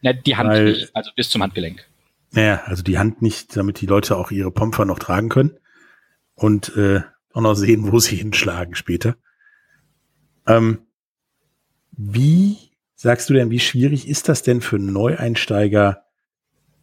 [0.00, 1.88] Ja, die Hand weil, nicht, also bis zum Handgelenk.
[2.32, 5.56] Naja, also die Hand nicht, damit die Leute auch ihre Pomper noch tragen können
[6.34, 7.02] und äh,
[7.32, 9.16] auch noch sehen, wo sie hinschlagen später.
[10.48, 10.80] Ähm,
[11.92, 12.56] wie
[12.96, 16.02] sagst du denn, wie schwierig ist das denn für Neueinsteiger,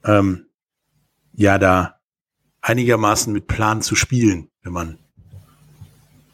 [0.05, 0.45] ähm,
[1.33, 1.99] ja, da
[2.61, 4.99] einigermaßen mit Plan zu spielen, wenn man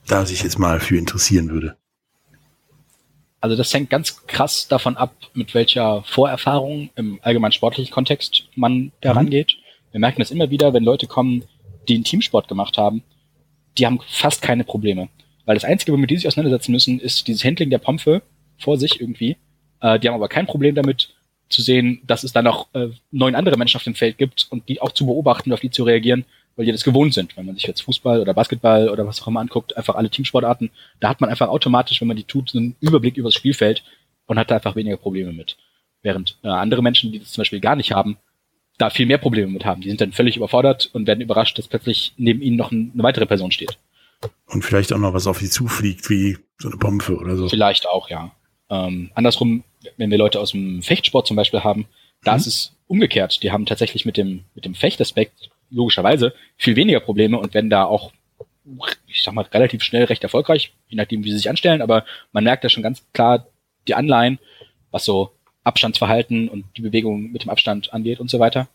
[0.05, 1.80] da sich jetzt mal für interessieren würde?
[3.41, 8.91] Also das hängt ganz krass davon ab, mit welcher Vorerfahrung im allgemeinen sportlichen Kontext man
[9.01, 9.57] da rangeht.
[9.57, 9.91] Mhm.
[9.93, 11.43] Wir merken das immer wieder, wenn Leute kommen,
[11.89, 13.03] die einen Teamsport gemacht haben,
[13.77, 15.09] die haben fast keine Probleme.
[15.45, 18.21] Weil das Einzige, womit die sich auseinandersetzen müssen, ist dieses Handling der Pompe
[18.59, 19.37] vor sich irgendwie.
[19.81, 21.09] Äh, die haben aber kein Problem damit
[21.49, 24.69] zu sehen, dass es da noch äh, neun andere Menschen auf dem Feld gibt und
[24.69, 27.35] die auch zu beobachten, auf die zu reagieren weil die das gewohnt sind.
[27.37, 30.69] Wenn man sich jetzt Fußball oder Basketball oder was auch immer anguckt, einfach alle Teamsportarten,
[30.99, 33.83] da hat man einfach automatisch, wenn man die tut, einen Überblick übers Spielfeld
[34.25, 35.57] und hat da einfach weniger Probleme mit.
[36.01, 38.17] Während äh, andere Menschen, die das zum Beispiel gar nicht haben,
[38.77, 39.81] da viel mehr Probleme mit haben.
[39.81, 43.25] Die sind dann völlig überfordert und werden überrascht, dass plötzlich neben ihnen noch eine weitere
[43.25, 43.77] Person steht.
[44.47, 47.49] Und vielleicht auch noch was auf sie zufliegt, wie so eine Pompe oder so.
[47.49, 48.31] Vielleicht auch, ja.
[48.69, 49.63] Ähm, andersrum,
[49.97, 51.85] wenn wir Leute aus dem Fechtsport zum Beispiel haben,
[52.23, 52.37] da mhm.
[52.37, 53.43] ist es umgekehrt.
[53.43, 57.85] Die haben tatsächlich mit dem, mit dem Fechtaspekt logischerweise viel weniger Probleme und werden da
[57.85, 58.11] auch,
[59.07, 62.43] ich sag mal, relativ schnell recht erfolgreich, je nachdem, wie sie sich anstellen, aber man
[62.43, 63.47] merkt da schon ganz klar
[63.87, 64.39] die Anleihen,
[64.91, 65.31] was so
[65.63, 68.67] Abstandsverhalten und die Bewegung mit dem Abstand angeht und so weiter.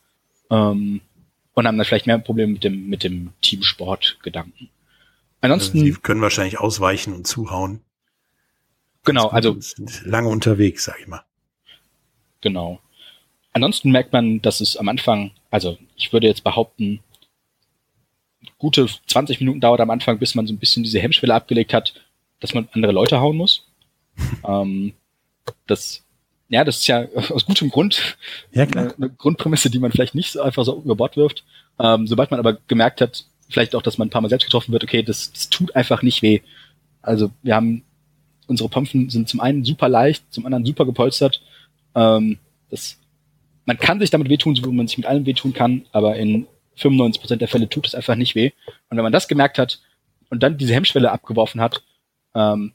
[0.51, 1.01] Ähm,
[1.55, 4.69] und haben dann vielleicht mehr Probleme mit dem, mit dem Teamsport-Gedanken.
[5.41, 5.79] Ansonsten.
[5.79, 7.81] Sie können wahrscheinlich ausweichen und zuhauen.
[9.05, 9.59] Genau, also.
[9.61, 11.25] Sind lange unterwegs, sag ich mal.
[12.41, 12.81] Genau.
[13.57, 17.01] Ansonsten merkt man, dass es am Anfang, also ich würde jetzt behaupten,
[18.59, 21.95] gute 20 Minuten dauert am Anfang, bis man so ein bisschen diese Hemmschwelle abgelegt hat,
[22.39, 23.67] dass man andere Leute hauen muss.
[24.47, 24.93] ähm,
[25.67, 26.05] das,
[26.51, 28.19] ja, das ist ja aus gutem Grund
[28.53, 28.93] ja, klar.
[28.95, 31.43] eine, Grundprämisse, die man vielleicht nicht so einfach so über Bord wirft.
[31.79, 34.73] Ähm, sobald man aber gemerkt hat, vielleicht auch, dass man ein paar Mal selbst getroffen
[34.73, 36.43] wird, okay, das, das tut einfach nicht weh.
[37.01, 37.85] Also wir haben,
[38.49, 41.41] unsere Pompen sind zum einen super leicht, zum anderen super gepolstert.
[41.95, 42.39] Ähm,
[42.69, 42.99] das
[43.67, 46.47] man kann sich damit wehtun, so wie man sich mit allem wehtun kann, aber in
[46.79, 48.53] 95% der Fälle tut es einfach nicht weh.
[48.89, 49.81] Und wenn man das gemerkt hat
[50.31, 51.83] und dann diese Hemmschwelle abgeworfen hat,
[52.35, 52.73] ähm,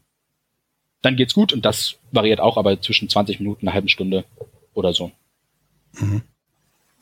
[1.01, 4.25] dann geht's gut und das variiert auch aber zwischen 20 Minuten, einer halben Stunde
[4.73, 5.11] oder so.
[5.99, 6.21] Mhm.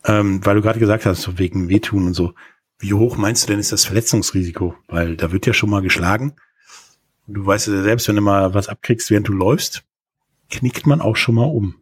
[0.06, 2.34] Ähm, weil du gerade gesagt hast, wegen Wehtun und so.
[2.78, 4.76] Wie hoch meinst du denn ist das Verletzungsrisiko?
[4.88, 6.36] Weil da wird ja schon mal geschlagen.
[7.28, 9.84] Du weißt ja selbst, wenn du mal was abkriegst, während du läufst,
[10.50, 11.76] knickt man auch schon mal um.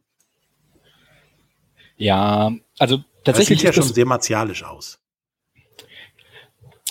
[1.98, 3.60] Ja, also tatsächlich.
[3.60, 5.00] Das sieht ja schon sehr martialisch aus.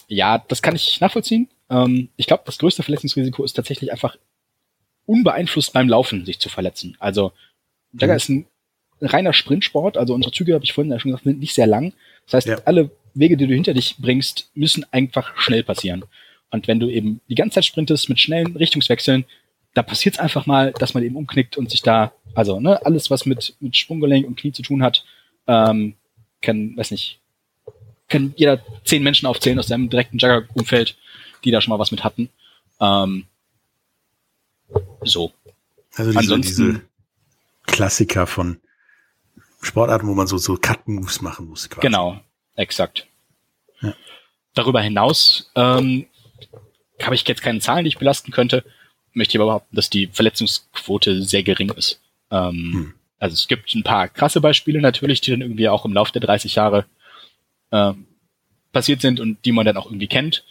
[0.08, 1.48] Ja, das kann ich nachvollziehen.
[1.70, 4.16] Ähm, ich glaube, das größte Verletzungsrisiko ist tatsächlich einfach
[5.06, 6.96] unbeeinflusst beim Laufen sich zu verletzen.
[6.98, 7.32] Also
[7.92, 8.16] Jagger mhm.
[8.16, 8.46] ist ein
[9.00, 11.92] reiner Sprintsport, also unsere Züge, habe ich vorhin ja schon gesagt, sind nicht sehr lang.
[12.26, 12.58] Das heißt, ja.
[12.64, 16.04] alle Wege, die du hinter dich bringst, müssen einfach schnell passieren.
[16.50, 19.24] Und wenn du eben die ganze Zeit sprintest mit schnellen Richtungswechseln,
[19.76, 23.10] da passiert es einfach mal, dass man eben umknickt und sich da, also ne, alles,
[23.10, 25.04] was mit, mit Sprunggelenk und Knie zu tun hat,
[25.46, 25.96] ähm,
[26.40, 27.20] kann, weiß nicht,
[28.08, 30.96] kann jeder zehn Menschen aufzählen aus seinem direkten Jagger-Umfeld,
[31.44, 32.30] die da schon mal was mit hatten.
[32.80, 33.26] Ähm,
[35.02, 35.32] so.
[35.94, 36.82] Also diese, Ansonsten, diese
[37.66, 38.58] Klassiker von
[39.60, 41.68] Sportarten, wo man so, so Cut-Moves machen muss.
[41.68, 41.86] Quasi.
[41.86, 42.18] Genau,
[42.54, 43.06] exakt.
[43.82, 43.94] Ja.
[44.54, 46.06] Darüber hinaus ähm,
[47.02, 48.64] habe ich jetzt keine Zahlen, die ich belasten könnte,
[49.16, 52.00] möchte ich aber behaupten, dass die Verletzungsquote sehr gering ist.
[52.30, 52.94] Ähm, hm.
[53.18, 56.20] Also es gibt ein paar krasse Beispiele natürlich, die dann irgendwie auch im Laufe der
[56.20, 56.84] 30 Jahre
[57.70, 57.92] äh,
[58.72, 60.44] passiert sind und die man dann auch irgendwie kennt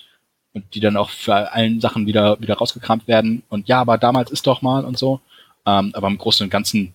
[0.53, 4.31] und die dann auch für allen Sachen wieder wieder rausgekramt werden und ja, aber damals
[4.31, 5.21] ist doch mal und so.
[5.67, 6.93] Ähm, aber im Großen und Ganzen,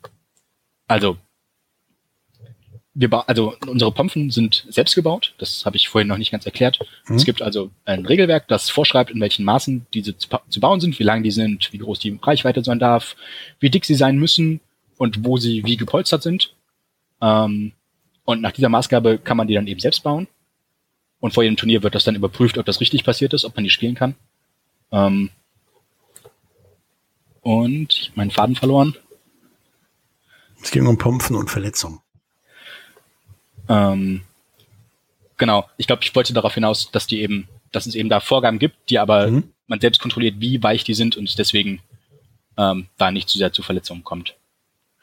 [0.89, 1.19] also
[2.95, 5.35] wir also unsere Pompen sind selbst gebaut.
[5.39, 6.81] Das habe ich vorhin noch nicht ganz erklärt.
[7.07, 7.17] Mhm.
[7.17, 10.99] Es gibt also ein Regelwerk, das vorschreibt, in welchen Maßen diese zu, zu, bauen sind,
[10.99, 13.15] wie lang die sind, wie groß die Reichweite sein darf,
[13.61, 14.61] wie dick sie sein müssen
[14.97, 16.55] und wo sie wie gepolstert sind.
[17.21, 17.73] Ähm,
[18.25, 20.27] und nach dieser Maßgabe kann man die dann eben selbst bauen.
[21.21, 23.65] Und vor jedem Turnier wird das dann überprüft, ob das richtig passiert ist, ob man
[23.65, 24.15] die spielen kann.
[24.91, 25.31] Ähm,
[27.43, 28.97] und ich meinen Faden verloren.
[30.63, 32.01] Es ging um Pompen und Verletzungen.
[33.71, 34.23] Ähm,
[35.39, 38.59] genau, ich glaube, ich wollte darauf hinaus, dass die eben, dass es eben da Vorgaben
[38.59, 39.45] gibt, die aber mhm.
[39.69, 41.81] man selbst kontrolliert, wie weich die sind und deswegen
[42.59, 44.37] ähm, da nicht zu sehr zu Verletzungen kommt.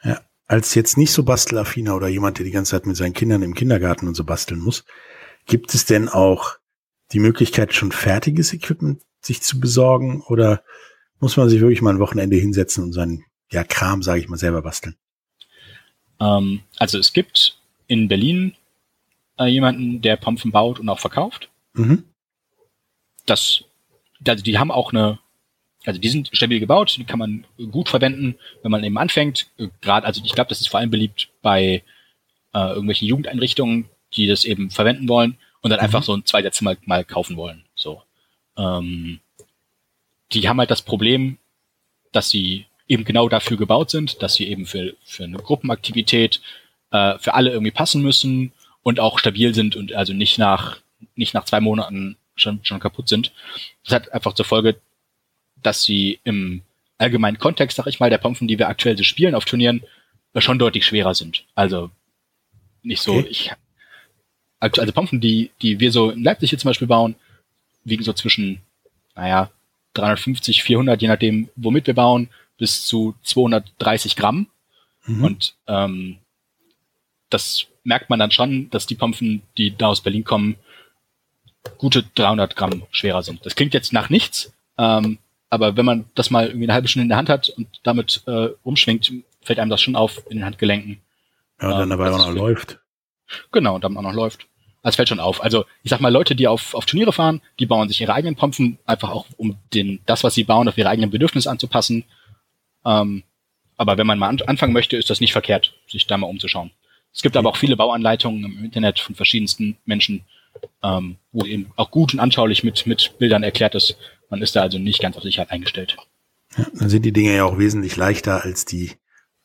[0.04, 3.42] Ja, als jetzt nicht so bastelaffiner oder jemand, der die ganze Zeit mit seinen Kindern
[3.42, 4.84] im Kindergarten und so basteln muss,
[5.46, 6.56] gibt es denn auch
[7.12, 10.62] die Möglichkeit, schon fertiges Equipment sich zu besorgen oder
[11.20, 14.36] muss man sich wirklich mal ein Wochenende hinsetzen und seinen ja, Kram, sage ich mal,
[14.36, 14.94] selber basteln?
[16.20, 18.54] Ähm, also es gibt in Berlin
[19.38, 21.48] äh, jemanden, der Pompen baut und auch verkauft.
[21.72, 22.04] Mhm.
[23.26, 23.64] Das,
[24.26, 25.18] also die haben auch eine,
[25.84, 29.48] also die sind stabil gebaut, die kann man gut verwenden, wenn man eben anfängt.
[29.80, 31.82] Gerade, also ich glaube, das ist vor allem beliebt bei
[32.54, 35.84] äh, irgendwelchen Jugendeinrichtungen, die das eben verwenden wollen und dann mhm.
[35.84, 37.64] einfach so ein zwei Sätze mal, mal kaufen wollen.
[37.74, 38.02] So.
[38.56, 39.20] Ähm,
[40.32, 41.38] die haben halt das Problem,
[42.12, 46.40] dass sie eben genau dafür gebaut sind, dass sie eben für, für eine Gruppenaktivität
[46.90, 50.78] äh, für alle irgendwie passen müssen und auch stabil sind und also nicht nach,
[51.14, 53.32] nicht nach zwei Monaten schon, schon kaputt sind.
[53.84, 54.80] Das hat einfach zur Folge,
[55.62, 56.62] dass sie im
[56.98, 59.82] allgemeinen Kontext, sag ich mal, der Pompen, die wir aktuell so spielen auf Turnieren,
[60.36, 61.44] schon deutlich schwerer sind.
[61.54, 61.90] Also
[62.82, 63.26] nicht so, okay.
[63.28, 63.52] ich
[64.60, 67.14] also Pompen, die, die wir so in Leipzig hier zum Beispiel bauen,
[67.84, 68.60] wiegen so zwischen,
[69.14, 69.50] naja,
[69.94, 74.48] 350, 400, je nachdem, womit wir bauen, bis zu 230 Gramm.
[75.06, 75.24] Mhm.
[75.24, 76.18] Und ähm,
[77.30, 80.56] das merkt man dann schon, dass die Pompen, die da aus Berlin kommen,
[81.76, 83.44] gute 300 Gramm schwerer sind.
[83.44, 85.18] Das klingt jetzt nach nichts, ähm,
[85.50, 88.22] aber wenn man das mal irgendwie eine halbe Stunde in der Hand hat und damit
[88.26, 89.12] äh, rumschwingt,
[89.42, 91.00] fällt einem das schon auf in den Handgelenken.
[91.60, 92.78] Ja, und dann ähm, dabei auch noch läuft.
[93.52, 94.46] Genau, und dann auch noch läuft.
[94.82, 95.42] Das fällt schon auf.
[95.42, 98.36] Also ich sag mal, Leute, die auf, auf Turniere fahren, die bauen sich ihre eigenen
[98.36, 102.04] Pompen, einfach auch um den, das, was sie bauen, auf ihre eigenen Bedürfnisse anzupassen.
[102.84, 103.24] Ähm,
[103.76, 106.70] aber wenn man mal an, anfangen möchte, ist das nicht verkehrt, sich da mal umzuschauen.
[107.14, 110.24] Es gibt aber auch viele Bauanleitungen im Internet von verschiedensten Menschen,
[110.82, 113.96] ähm, wo eben auch gut und anschaulich mit, mit Bildern erklärt ist.
[114.30, 115.96] Man ist da also nicht ganz auf Sicherheit eingestellt.
[116.56, 118.92] Ja, dann sind die Dinge ja auch wesentlich leichter als die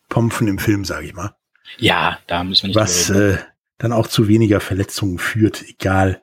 [0.10, 1.36] Pompen im Film, sage ich mal.
[1.80, 3.38] Ja, da müssen wir nicht Was äh,
[3.78, 6.22] dann auch zu weniger Verletzungen führt, egal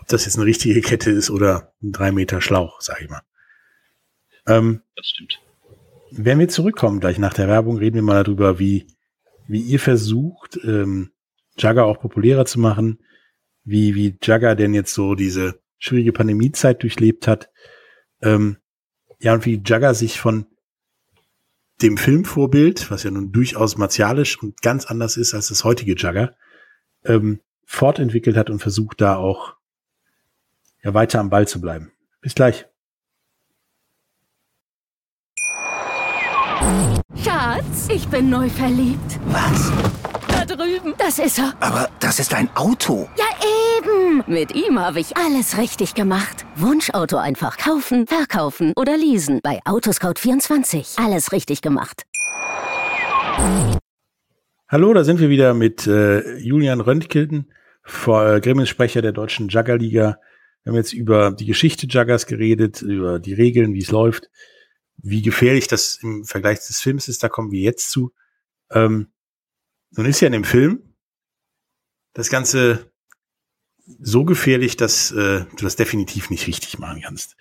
[0.00, 3.22] ob das jetzt eine richtige Kette ist oder ein drei Meter Schlauch, sage ich mal.
[4.46, 5.40] Ähm, das stimmt.
[6.10, 8.86] Wenn wir zurückkommen, gleich nach der Werbung, reden wir mal darüber, wie
[9.48, 11.12] wie ihr versucht, ähm,
[11.58, 13.00] Jagger auch populärer zu machen,
[13.64, 17.50] wie, wie Jagger denn jetzt so diese schwierige Pandemiezeit durchlebt hat.
[18.22, 18.58] Ähm,
[19.18, 20.46] ja, und wie Jagger sich von
[21.82, 26.34] dem Filmvorbild, was ja nun durchaus martialisch und ganz anders ist als das heutige Jagger,
[27.04, 29.56] ähm, fortentwickelt hat und versucht da auch
[30.82, 31.92] ja, weiter am Ball zu bleiben.
[32.20, 32.66] Bis gleich.
[37.22, 39.18] Schatz, ich bin neu verliebt.
[39.26, 39.72] Was?
[40.28, 40.94] Da drüben.
[40.98, 41.54] Das ist er.
[41.60, 43.08] Aber das ist ein Auto.
[43.16, 43.24] Ja,
[43.78, 44.22] eben.
[44.26, 46.44] Mit ihm habe ich alles richtig gemacht.
[46.56, 49.40] Wunschauto einfach kaufen, verkaufen oder leasen.
[49.42, 51.02] Bei Autoscout24.
[51.04, 52.04] Alles richtig gemacht.
[54.68, 57.52] Hallo, da sind wir wieder mit äh, Julian Röntgen,
[57.82, 60.18] vor, äh, Gremiensprecher der deutschen Juggerliga.
[60.64, 64.28] Wir haben jetzt über die Geschichte Juggers geredet, über die Regeln, wie es läuft,
[65.08, 67.22] wie gefährlich das im Vergleich des Films ist.
[67.22, 68.12] Da kommen wir jetzt zu.
[68.70, 69.08] Ähm,
[69.90, 70.94] nun ist ja in dem Film
[72.12, 72.90] das Ganze
[74.00, 77.36] so gefährlich, dass äh, du das definitiv nicht richtig machen kannst.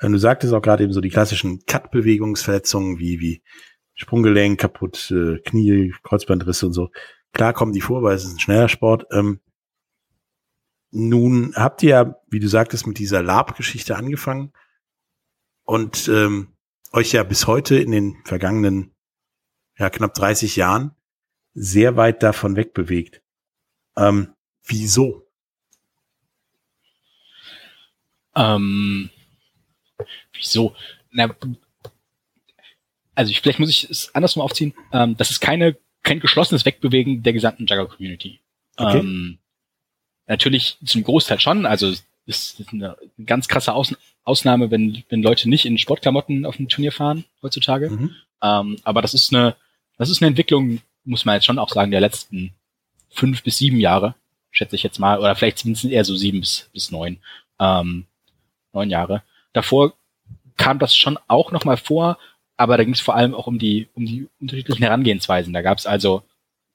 [0.00, 3.42] Ähm, du sagtest auch gerade eben so die klassischen Cut-Bewegungsverletzungen wie, wie
[3.94, 6.90] Sprunggelenk kaputt, äh, Knie, Kreuzbandrisse und so.
[7.32, 9.06] Klar kommen die vor, weil es ist ein schneller Sport.
[9.12, 9.40] Ähm,
[10.90, 14.52] nun habt ihr ja, wie du sagtest, mit dieser Lab-Geschichte angefangen
[15.64, 16.54] und ähm,
[16.92, 18.92] euch ja bis heute in den vergangenen
[19.78, 20.92] ja, knapp 30 Jahren
[21.54, 23.22] sehr weit davon wegbewegt.
[23.96, 25.26] Ähm, wieso?
[28.34, 29.10] Ähm,
[30.32, 30.74] wieso?
[31.10, 31.34] Na,
[33.14, 34.74] also ich, vielleicht muss ich es andersrum aufziehen.
[34.92, 38.40] Ähm, das ist keine, kein geschlossenes Wegbewegen der gesamten Jugger-Community.
[38.76, 38.98] Okay.
[38.98, 39.38] Ähm,
[40.26, 41.66] natürlich zum Großteil schon.
[41.66, 41.92] Also
[42.28, 46.92] ist eine ganz krasse Aus Ausnahme, wenn, wenn Leute nicht in Sportklamotten auf ein Turnier
[46.92, 47.88] fahren heutzutage.
[47.88, 48.14] Mhm.
[48.42, 49.56] Ähm, aber das ist eine,
[49.96, 52.52] das ist eine Entwicklung, muss man jetzt schon auch sagen, der letzten
[53.08, 54.14] fünf bis sieben Jahre,
[54.50, 57.18] schätze ich jetzt mal, oder vielleicht sind es eher so sieben bis, bis neun,
[57.58, 58.04] ähm,
[58.74, 59.22] neun Jahre.
[59.54, 59.94] Davor
[60.58, 62.18] kam das schon auch noch mal vor,
[62.58, 65.54] aber da ging es vor allem auch um die, um die unterschiedlichen Herangehensweisen.
[65.54, 66.22] Da gab es also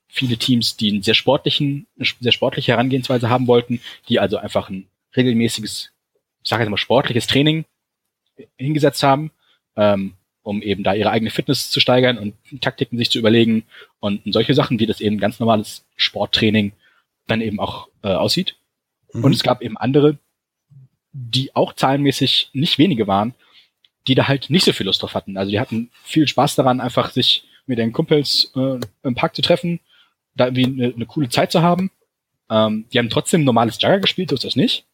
[0.08, 4.70] viele Teams, die einen sehr sportlichen, eine sehr sportliche Herangehensweise haben wollten, die also einfach
[4.70, 5.92] ein regelmäßiges,
[6.44, 7.66] ich sage jetzt mal sportliches Training
[8.58, 9.32] hingesetzt haben,
[9.76, 13.64] ähm, um eben da ihre eigene Fitness zu steigern und Taktiken sich zu überlegen
[14.00, 16.74] und solche Sachen, wie das eben ganz normales Sporttraining
[17.28, 18.56] dann eben auch äh, aussieht.
[19.14, 19.24] Mhm.
[19.24, 20.18] Und es gab eben andere,
[21.14, 23.34] die auch zahlenmäßig nicht wenige waren,
[24.08, 25.38] die da halt nicht so viel Lust drauf hatten.
[25.38, 29.42] Also die hatten viel Spaß daran, einfach sich mit den Kumpels äh, im Park zu
[29.42, 29.80] treffen,
[30.36, 31.92] da irgendwie eine, eine coole Zeit zu haben.
[32.50, 34.86] Ähm, die haben trotzdem normales Jugger gespielt, so ist das nicht.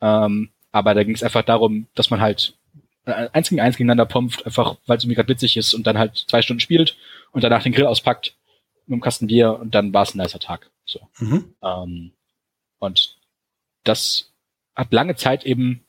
[0.00, 2.54] Ähm, aber da ging es einfach darum, dass man halt
[3.04, 6.24] eins gegen eins gegeneinander pumpft, einfach weil es irgendwie gerade witzig ist und dann halt
[6.28, 6.96] zwei Stunden spielt
[7.32, 8.34] und danach den Grill auspackt
[8.86, 10.70] mit einem Kasten Bier und dann war es ein nicer Tag.
[10.84, 11.00] So.
[11.18, 11.54] Mhm.
[11.62, 12.12] Ähm,
[12.78, 13.16] und
[13.84, 14.32] das
[14.74, 15.84] hat lange Zeit eben,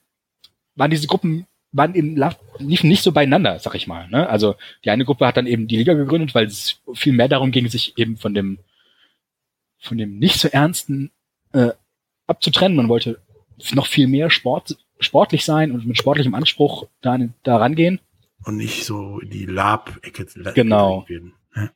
[0.75, 2.19] waren diese Gruppen, waren eben,
[2.57, 4.07] liefen nicht so beieinander, sag ich mal.
[4.09, 4.27] Ne?
[4.27, 7.51] Also die eine Gruppe hat dann eben die Liga gegründet, weil es viel mehr darum
[7.51, 8.59] ging, sich eben von dem,
[9.77, 11.11] von dem nicht so ernsten
[11.53, 11.71] äh,
[12.27, 12.75] abzutrennen.
[12.75, 13.21] Man wollte
[13.73, 17.99] noch viel mehr Sport sportlich sein und mit sportlichem Anspruch da, da rangehen.
[18.45, 21.05] Und nicht so in die Lab-Ecke genau.
[21.07, 21.33] werden.
[21.55, 21.69] Ja.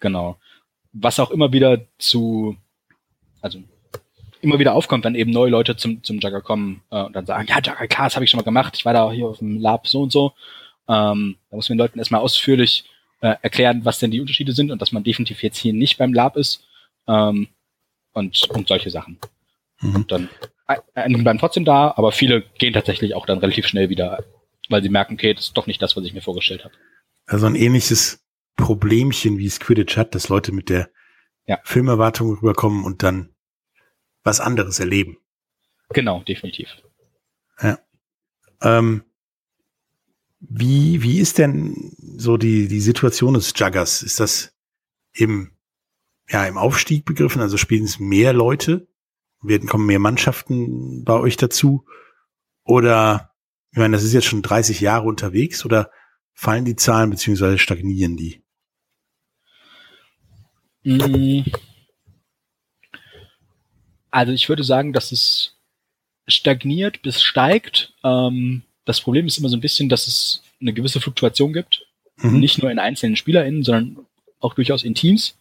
[0.00, 0.38] Genau.
[0.92, 2.56] Was auch immer wieder zu,
[3.40, 3.62] also
[4.40, 7.46] immer wieder aufkommt, wenn eben neue Leute zum, zum Jugger kommen äh, und dann sagen,
[7.48, 9.60] ja, Jugger, klar, das habe ich schon mal gemacht, ich war da hier auf dem
[9.60, 10.32] Lab so und so.
[10.88, 12.84] Ähm, da muss man den Leuten erstmal ausführlich
[13.20, 16.12] äh, erklären, was denn die Unterschiede sind und dass man definitiv jetzt hier nicht beim
[16.12, 16.64] Lab ist
[17.06, 17.48] ähm,
[18.12, 19.18] und, und solche Sachen.
[19.80, 19.94] Mhm.
[19.94, 20.28] Und dann
[20.94, 24.24] einige bleiben trotzdem da, aber viele gehen tatsächlich auch dann relativ schnell wieder,
[24.68, 26.74] weil sie merken, okay, das ist doch nicht das, was ich mir vorgestellt habe.
[27.26, 28.24] Also ein ähnliches
[28.56, 30.90] Problemchen, wie es Quidditch hat, dass Leute mit der
[31.46, 31.58] ja.
[31.64, 33.30] Filmerwartung rüberkommen und dann
[34.22, 35.18] was anderes erleben.
[35.90, 36.68] Genau, definitiv.
[37.60, 37.78] Ja.
[38.62, 39.04] Ähm,
[40.40, 44.02] wie, wie ist denn so die, die Situation des Juggers?
[44.02, 44.54] Ist das
[45.12, 45.52] im,
[46.28, 47.42] ja, im Aufstieg begriffen?
[47.42, 48.86] Also spielen es mehr Leute?
[49.42, 51.84] Werden, kommen mehr Mannschaften bei euch dazu?
[52.64, 53.32] Oder,
[53.72, 55.90] ich meine, das ist jetzt schon 30 Jahre unterwegs oder
[56.32, 58.42] fallen die Zahlen beziehungsweise stagnieren die?
[60.84, 61.42] Mm.
[64.10, 65.56] Also ich würde sagen, dass es
[66.26, 67.92] stagniert bis steigt.
[68.02, 71.86] Ähm, das Problem ist immer so ein bisschen, dass es eine gewisse Fluktuation gibt.
[72.16, 72.40] Mhm.
[72.40, 74.06] Nicht nur in einzelnen SpielerInnen, sondern
[74.40, 75.36] auch durchaus in Teams.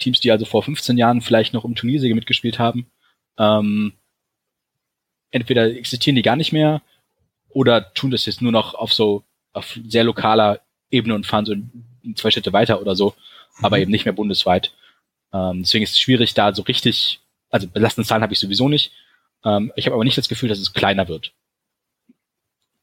[0.00, 2.90] Teams, die also vor 15 Jahren vielleicht noch um Turniersiege mitgespielt haben,
[3.38, 3.92] ähm,
[5.30, 6.82] entweder existieren die gar nicht mehr
[7.48, 11.54] oder tun das jetzt nur noch auf so auf sehr lokaler Ebene und fahren so
[12.14, 13.14] zwei Schritte weiter oder so,
[13.58, 13.64] mhm.
[13.64, 14.72] aber eben nicht mehr bundesweit.
[15.32, 17.20] Ähm, deswegen ist es schwierig, da so richtig,
[17.50, 18.92] also belastende Zahlen habe ich sowieso nicht.
[19.44, 21.32] Ähm, ich habe aber nicht das Gefühl, dass es kleiner wird.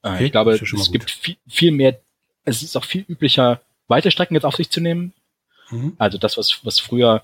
[0.04, 2.00] Äh, okay, ich glaube, es gibt viel, viel mehr,
[2.46, 5.14] es ist auch viel üblicher, weite Strecken jetzt auf sich zu nehmen,
[5.70, 5.96] Mhm.
[5.98, 7.24] Also das, was, was früher,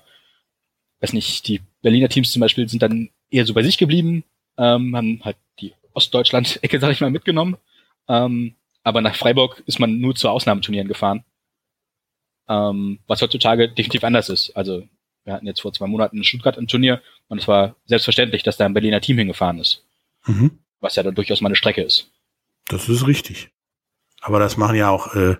[1.00, 4.24] weiß nicht, die Berliner Teams zum Beispiel sind dann eher so bei sich geblieben,
[4.56, 7.56] ähm, haben halt die Ostdeutschland-Ecke, sag ich mal, mitgenommen.
[8.08, 11.24] Ähm, aber nach Freiburg ist man nur zu Ausnahmeturnieren gefahren.
[12.48, 14.50] Ähm, was heutzutage definitiv anders ist.
[14.54, 14.86] Also
[15.24, 18.58] wir hatten jetzt vor zwei Monaten in Stuttgart ein Turnier und es war selbstverständlich, dass
[18.58, 19.82] da ein Berliner Team hingefahren ist.
[20.26, 20.58] Mhm.
[20.80, 22.10] Was ja dann durchaus mal eine Strecke ist.
[22.68, 23.50] Das ist richtig.
[24.20, 25.36] Aber das machen ja auch äh,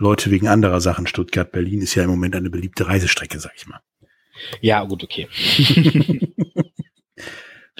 [0.00, 1.06] Leute wegen anderer Sachen.
[1.06, 3.80] Stuttgart, Berlin ist ja im Moment eine beliebte Reisestrecke, sag ich mal.
[4.62, 5.28] Ja, gut, okay.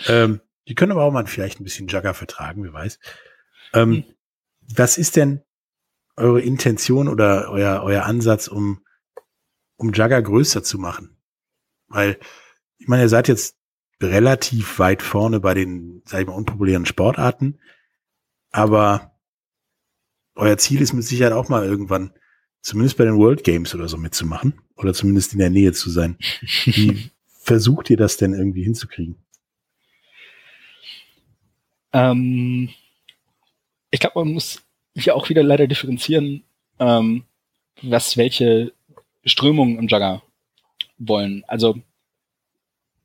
[0.06, 2.98] ähm, die können aber auch mal vielleicht ein bisschen Jugger vertragen, wer weiß.
[3.72, 4.04] Ähm, hm.
[4.76, 5.42] Was ist denn
[6.16, 8.84] eure Intention oder euer, euer Ansatz, um,
[9.76, 11.16] um Jugger größer zu machen?
[11.88, 12.18] Weil,
[12.76, 13.56] ich meine, ihr seid jetzt
[14.02, 17.58] relativ weit vorne bei den, sag ich mal, unpopulären Sportarten,
[18.50, 19.09] aber
[20.40, 22.12] euer Ziel ist mit Sicherheit auch mal irgendwann,
[22.62, 26.16] zumindest bei den World Games oder so mitzumachen oder zumindest in der Nähe zu sein.
[26.64, 29.16] Wie versucht ihr das denn irgendwie hinzukriegen?
[31.92, 32.70] Ähm,
[33.90, 34.62] ich glaube, man muss
[34.94, 36.42] hier auch wieder leider differenzieren,
[36.78, 37.24] ähm,
[37.82, 38.72] was welche
[39.24, 40.22] Strömungen im Jugger
[40.98, 41.44] wollen.
[41.46, 41.80] Also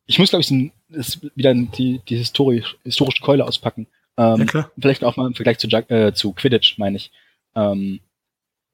[0.06, 3.88] ich muss, glaube ich, ist wieder die, die historisch, historische Keule auspacken.
[4.18, 4.70] Ähm, ja.
[4.80, 7.12] Vielleicht auch mal im Vergleich zu, äh, zu Quidditch, meine ich.
[7.56, 7.99] Ähm,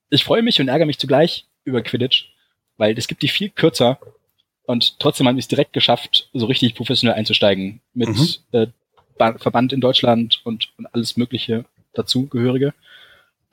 [0.09, 2.33] ich freue mich und ärgere mich zugleich über Quidditch,
[2.77, 3.99] weil es gibt die viel kürzer
[4.63, 8.27] und trotzdem haben wir es direkt geschafft, so richtig professionell einzusteigen mit mhm.
[8.51, 8.67] äh,
[9.17, 12.73] Verband in Deutschland und, und alles Mögliche dazugehörige.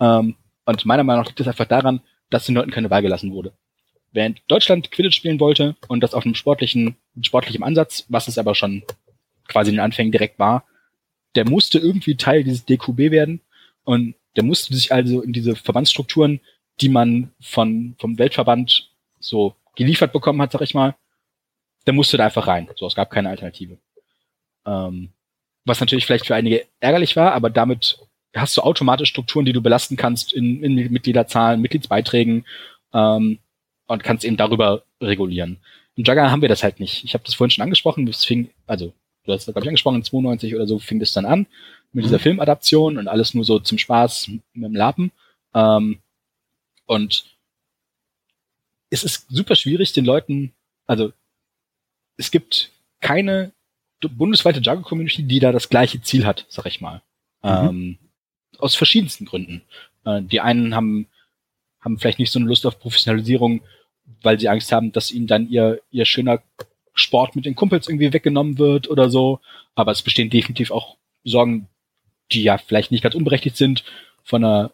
[0.01, 2.01] Ähm, und meiner Meinung nach liegt es einfach daran,
[2.31, 3.53] dass den Leuten keine Wahl gelassen wurde.
[4.13, 8.55] Während Deutschland Quidditch spielen wollte und das auf einem sportlichen, sportlichem Ansatz, was es aber
[8.55, 8.83] schon
[9.49, 10.65] quasi in den Anfängen direkt war,
[11.35, 13.41] der musste irgendwie Teil dieses DQB werden
[13.85, 16.39] und der musste sich also in diese Verbandsstrukturen,
[16.81, 20.95] die man von, vom Weltverband so geliefert bekommen hat, sag ich mal,
[21.89, 22.71] der musste da einfach rein.
[22.77, 23.79] So, es gab keine Alternative.
[24.65, 25.09] Ähm,
[25.65, 27.99] was natürlich vielleicht für einige ärgerlich war, aber damit
[28.33, 32.47] hast du automatisch Strukturen, die du belasten kannst in, in Mitgliederzahlen, Mitgliedsbeiträgen
[32.95, 33.41] ähm,
[33.89, 35.59] und kannst eben darüber regulieren.
[35.97, 37.03] Im Jugger haben wir das halt nicht.
[37.03, 38.93] Ich habe das vorhin schon angesprochen, es fing, also
[39.29, 41.47] du hast das, glaube ich, angesprochen, in 92 oder so fing das dann an
[41.93, 42.23] mit dieser mhm.
[42.23, 45.13] Filmadaption und alles nur so zum Spaß mit dem Lappen.
[45.55, 45.99] Ähm,
[46.87, 47.25] und
[48.91, 50.53] es ist super schwierig, den Leuten,
[50.87, 51.13] also
[52.17, 52.71] es gibt
[53.01, 53.53] keine
[54.01, 57.03] bundesweite Jugger-Community, die da das gleiche Ziel hat, sag ich mal.
[57.43, 57.69] Mhm.
[57.69, 57.99] Ähm,
[58.59, 59.63] aus verschiedensten Gründen.
[60.05, 61.07] Äh, die einen haben,
[61.81, 63.61] haben vielleicht nicht so eine Lust auf Professionalisierung,
[64.23, 66.43] weil sie Angst haben, dass ihnen dann ihr, ihr schöner
[66.99, 69.41] Sport mit den Kumpels irgendwie weggenommen wird oder so.
[69.75, 71.69] Aber es bestehen definitiv auch Sorgen,
[72.33, 73.85] die ja vielleicht nicht ganz unberechtigt sind,
[74.23, 74.73] von einer,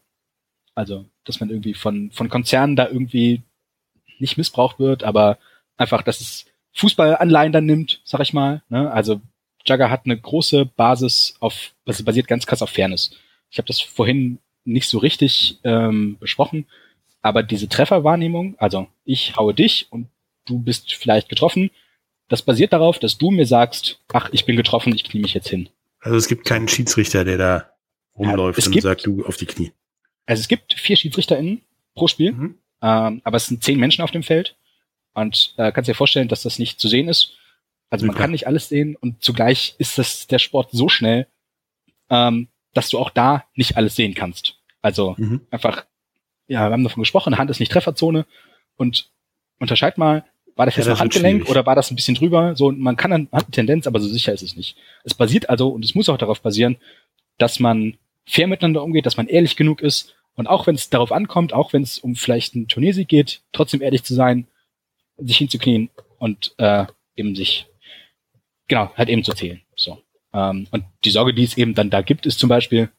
[0.75, 3.43] also, dass man irgendwie von, von Konzernen da irgendwie
[4.18, 5.39] nicht missbraucht wird, aber
[5.77, 8.62] einfach, dass es Fußballanleihen dann nimmt, sag ich mal.
[8.68, 8.91] Ne?
[8.91, 9.20] Also
[9.66, 13.12] Jugger hat eine große Basis auf, also basiert ganz krass auf Fairness.
[13.51, 16.66] Ich habe das vorhin nicht so richtig ähm, besprochen,
[17.22, 20.09] aber diese Trefferwahrnehmung, also ich haue dich und
[20.47, 21.70] du bist vielleicht getroffen,
[22.29, 25.49] das basiert darauf, dass du mir sagst, ach, ich bin getroffen, ich knie mich jetzt
[25.49, 25.68] hin.
[26.01, 27.70] Also es gibt keinen Schiedsrichter, der da
[28.16, 29.72] rumläuft ja, und gibt, sagt, du auf die Knie.
[30.27, 31.62] Also es gibt vier SchiedsrichterInnen
[31.95, 32.59] pro Spiel, mhm.
[32.83, 34.57] ähm, aber es sind zehn Menschen auf dem Feld.
[35.12, 37.35] Und äh, kannst dir vorstellen, dass das nicht zu sehen ist.
[37.89, 41.29] Also man kann nicht alles sehen und zugleich ist das der Sport so schnell,
[42.11, 44.59] ähm, dass du auch da nicht alles sehen kannst.
[44.83, 45.43] Also mhm.
[45.51, 45.85] einfach,
[46.49, 48.27] ja, wir haben davon gesprochen, Hand ist nicht Trefferzone
[48.75, 49.11] und
[49.61, 50.25] unterscheid mal,
[50.57, 52.55] war das jetzt ja, noch Handgelenk oder war das ein bisschen drüber?
[52.55, 54.76] So, man kann dann, hat eine Tendenz, aber so sicher ist es nicht.
[55.02, 56.76] Es basiert also, und es muss auch darauf basieren,
[57.38, 57.96] dass man
[58.26, 61.72] fair miteinander umgeht, dass man ehrlich genug ist und auch wenn es darauf ankommt, auch
[61.72, 64.46] wenn es um vielleicht einen Turniersieg geht, trotzdem ehrlich zu sein,
[65.16, 66.86] sich hinzuknien und äh,
[67.16, 67.66] eben sich,
[68.68, 69.61] genau, halt eben zu zählen.
[69.76, 70.02] So.
[70.32, 72.90] Ähm, und die Sorge, die es eben dann da gibt, ist zum Beispiel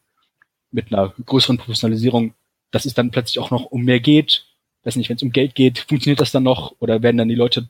[0.70, 2.34] mit einer größeren Professionalisierung,
[2.70, 4.45] dass es dann plötzlich auch noch um mehr geht,
[4.86, 7.34] weiß nicht, wenn es um Geld geht, funktioniert das dann noch oder werden dann die
[7.34, 7.68] Leute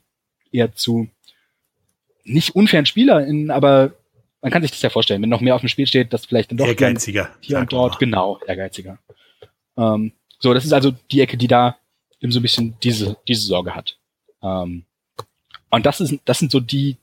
[0.51, 1.09] eher zu
[2.23, 3.93] nicht unfairen SpielerInnen, aber
[4.41, 6.51] man kann sich das ja vorstellen, wenn noch mehr auf dem Spiel steht, dass vielleicht
[6.51, 8.99] dann doch ehrgeiziger hier und dort, genau, ehrgeiziger.
[9.77, 11.77] Ähm, so, das ist also die Ecke, die da
[12.21, 13.97] eben so ein bisschen diese, diese Sorge hat.
[14.43, 14.83] Ähm,
[15.69, 16.97] und das ist, das sind so die,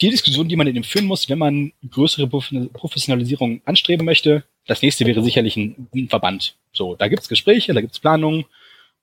[0.00, 4.44] die Diskussion, die man eben führen muss, wenn man größere Professionalisierung anstreben möchte.
[4.66, 6.56] Das nächste wäre sicherlich ein, ein Verband.
[6.72, 8.44] So, da gibt's Gespräche, da gibt's Planungen.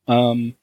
[0.08, 0.56] Ähm,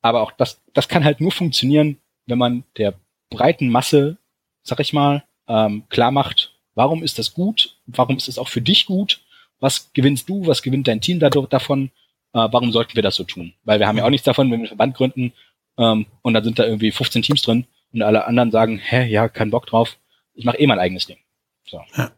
[0.00, 2.94] aber auch das, das kann halt nur funktionieren, wenn man der
[3.30, 4.18] breiten Masse,
[4.62, 8.60] sag ich mal, ähm, klar macht, warum ist das gut, warum ist es auch für
[8.60, 9.22] dich gut,
[9.60, 11.90] was gewinnst du, was gewinnt dein Team dadurch, davon,
[12.32, 13.54] äh, warum sollten wir das so tun?
[13.64, 15.32] Weil wir haben ja auch nichts davon, wenn wir einen Verband gründen
[15.76, 19.28] ähm, und dann sind da irgendwie 15 Teams drin und alle anderen sagen, hä, ja,
[19.28, 19.98] kein Bock drauf,
[20.34, 21.18] ich mache eh mein eigenes Ding.
[21.66, 21.82] So.
[21.96, 22.12] Ja.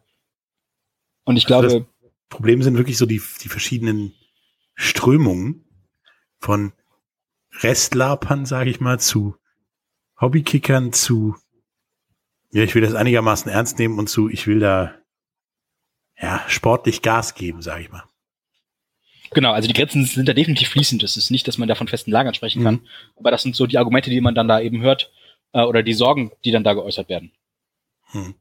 [1.23, 1.87] Und ich Also glaube,
[2.29, 4.13] Problem sind wirklich so die, die verschiedenen
[4.75, 5.65] Strömungen
[6.41, 6.73] von
[7.61, 9.35] Restlapern, sage ich mal, zu
[10.19, 11.35] Hobbykickern, zu
[12.51, 14.93] ja, ich will das einigermaßen ernst nehmen und zu, ich will da
[16.19, 18.03] ja sportlich Gas geben, sage ich mal.
[19.33, 21.01] genau, also die Grenzen sind da definitiv fließend.
[21.03, 22.87] Es ist nicht, dass man da von festen Lagern sprechen kann, Mhm.
[23.15, 25.11] aber das sind so die Argumente, die man dann da eben hört,
[25.53, 27.31] äh, oder die Sorgen, die dann da geäußert werden.
[28.11, 28.35] Hm.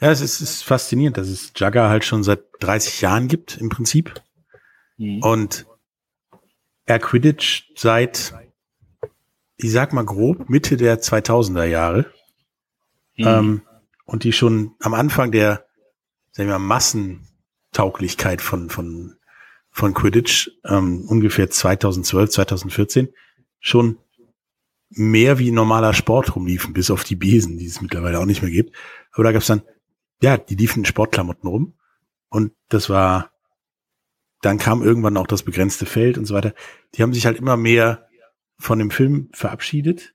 [0.00, 3.56] Ja, es ist, es ist faszinierend, dass es Jugger halt schon seit 30 Jahren gibt,
[3.56, 4.22] im Prinzip.
[4.98, 5.22] Mhm.
[5.22, 5.66] Und
[6.86, 8.34] er Quidditch seit,
[9.56, 12.06] ich sag mal grob, Mitte der 2000er Jahre.
[13.16, 13.26] Mhm.
[13.26, 13.62] Ähm,
[14.04, 15.66] und die schon am Anfang der,
[16.30, 19.16] sagen wir mal, Massentauglichkeit von, von,
[19.70, 23.08] von Quidditch, ähm, ungefähr 2012, 2014,
[23.58, 23.98] schon
[24.90, 28.52] mehr wie normaler Sport rumliefen, bis auf die Besen, die es mittlerweile auch nicht mehr
[28.52, 28.76] gibt.
[29.10, 29.62] Aber da gab's dann,
[30.22, 31.74] ja, die liefen in Sportklamotten rum.
[32.28, 33.32] Und das war,
[34.46, 36.54] dann kam irgendwann auch das begrenzte Feld und so weiter.
[36.94, 38.06] Die haben sich halt immer mehr
[38.58, 40.14] von dem Film verabschiedet,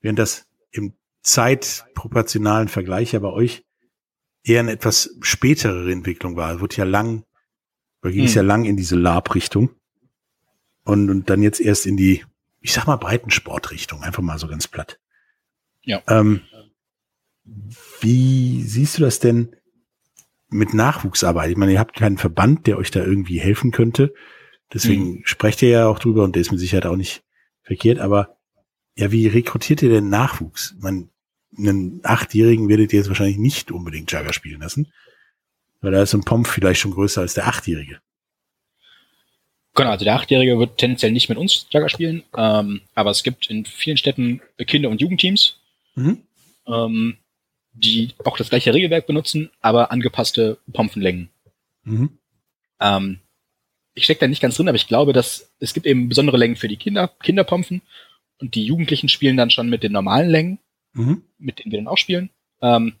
[0.00, 0.92] während das im
[1.22, 3.64] zeitproportionalen Vergleich ja bei euch
[4.42, 6.54] eher eine etwas spätere Entwicklung war.
[6.54, 7.24] Es wurde ja lang,
[8.02, 8.36] da ging es Hm.
[8.36, 9.70] ja lang in diese Lab-Richtung
[10.84, 12.22] und, und dann jetzt erst in die,
[12.60, 15.00] ich sag mal, Breitensportrichtung, einfach mal so ganz platt.
[15.84, 16.02] Ja.
[16.06, 16.42] Ähm,
[18.00, 19.56] wie siehst du das denn
[20.54, 21.50] mit Nachwuchsarbeit?
[21.50, 24.14] Ich meine, ihr habt keinen Verband, der euch da irgendwie helfen könnte.
[24.72, 27.22] Deswegen sprecht ihr ja auch drüber und der ist mit Sicherheit auch nicht
[27.62, 27.98] verkehrt.
[27.98, 28.36] Aber
[28.96, 30.74] ja, wie rekrutiert ihr denn Nachwuchs?
[30.78, 31.10] Man,
[31.56, 34.92] einen Achtjährigen werdet ihr jetzt wahrscheinlich nicht unbedingt Jagger spielen lassen.
[35.80, 38.00] Weil da ist so ein Pomp vielleicht schon größer als der Achtjährige.
[39.74, 43.50] Genau, also der Achtjährige wird tendenziell nicht mit uns Jagger spielen, ähm, aber es gibt
[43.50, 45.60] in vielen Städten Kinder- und Jugendteams,
[45.96, 46.22] Mhm.
[46.66, 47.16] ähm,
[47.74, 51.28] die auch das gleiche Regelwerk benutzen, aber angepasste Pompenlängen.
[51.82, 52.18] Mhm.
[52.80, 53.20] Ähm,
[53.94, 56.56] ich stecke da nicht ganz drin, aber ich glaube, dass es gibt eben besondere Längen
[56.56, 57.82] für die Kinder, Kinderpompen
[58.40, 60.58] und die Jugendlichen spielen dann schon mit den normalen Längen,
[60.94, 61.22] Mhm.
[61.38, 62.30] mit denen wir dann auch spielen.
[62.62, 62.94] Ähm,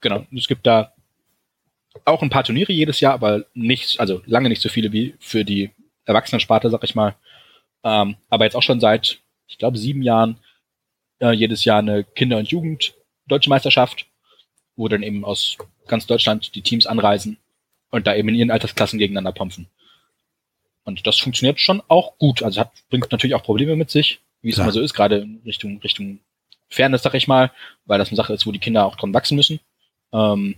[0.00, 0.94] genau, es gibt da
[2.04, 5.44] auch ein paar Turniere jedes Jahr, aber nicht, also lange nicht so viele wie für
[5.44, 5.70] die
[6.06, 7.14] Erwachsenensparte, sag ich mal.
[7.82, 10.38] Ähm, aber jetzt auch schon seit, ich glaube, sieben Jahren
[11.20, 12.50] äh, jedes Jahr eine Kinder- und
[13.24, 14.06] Jugend-Deutsche Meisterschaft,
[14.76, 15.56] wo dann eben aus
[15.86, 17.38] ganz Deutschland die Teams anreisen
[17.90, 19.68] und da eben in ihren Altersklassen gegeneinander pompen.
[20.84, 22.42] Und das funktioniert schon auch gut.
[22.42, 25.40] Also hat, bringt natürlich auch Probleme mit sich, wie es immer so ist, gerade in
[25.44, 26.20] Richtung, Richtung
[26.68, 27.50] Fairness, sag ich mal,
[27.86, 29.60] weil das eine Sache ist, wo die Kinder auch dran wachsen müssen.
[30.12, 30.56] Ähm,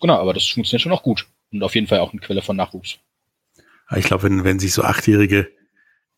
[0.00, 1.26] genau, aber das funktioniert schon auch gut.
[1.52, 2.98] Und auf jeden Fall auch eine Quelle von Nachwuchs.
[3.96, 5.50] Ich glaube, wenn, wenn sich so Achtjährige,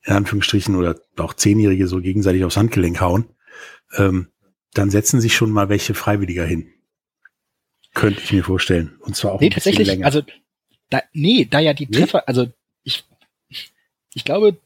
[0.04, 3.28] in Anführungsstrichen, oder auch Zehnjährige so gegenseitig aufs Handgelenk hauen,
[3.96, 4.28] ähm,
[4.78, 6.72] dann setzen sich schon mal welche Freiwilliger hin.
[7.94, 8.96] Könnte ich mir vorstellen.
[9.00, 10.06] Und zwar auch Nee, ein bisschen tatsächlich, länger.
[10.06, 10.22] also
[10.90, 11.98] da, nee, da ja die Nee?
[11.98, 12.46] Treffer, also
[12.84, 13.04] ich,
[14.14, 14.56] ich glaube,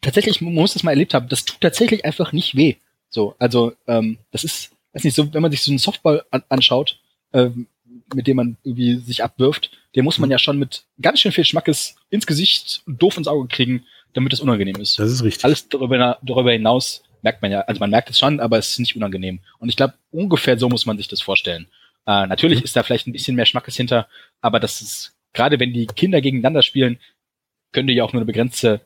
[0.00, 2.76] tatsächlich, man muss das mal erlebt haben, das tut tatsächlich einfach nicht weh.
[3.08, 6.42] So, also, ähm, das ist, weiß nicht, so, wenn man sich so einen Softball an,
[6.48, 6.98] anschaut,
[7.32, 7.66] ähm,
[8.14, 10.22] mit dem man irgendwie sich abwirft, den muss Mhm.
[10.22, 13.84] man ja schon mit ganz schön viel Schmackes ins Gesicht und doof ins Auge kriegen,
[14.14, 14.98] damit es unangenehm ist.
[14.98, 15.44] das ist richtig.
[15.44, 18.78] Alles darüber, darüber hinaus merkt man ja, also man merkt es schon, aber es ist
[18.78, 19.40] nicht unangenehm.
[19.58, 21.66] Und ich glaube, ungefähr so muss man sich das vorstellen.
[22.06, 22.64] Äh, natürlich Mhm.
[22.64, 24.08] ist da vielleicht ein bisschen mehr Schmackes hinter,
[24.40, 26.98] aber das ist, gerade wenn die Kinder gegeneinander spielen,
[27.72, 28.80] können die ja auch nur eine begrenzte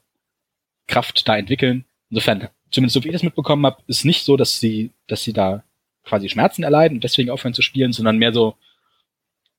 [0.87, 1.85] Kraft da entwickeln.
[2.09, 5.35] Insofern, zumindest so wie ich das mitbekommen habe, ist nicht so, dass sie, dass sie
[5.35, 5.63] da
[6.05, 8.57] quasi Schmerzen erleiden und deswegen aufhören zu spielen, sondern mehr so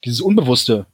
[0.04, 0.88] dieses Unbewusste.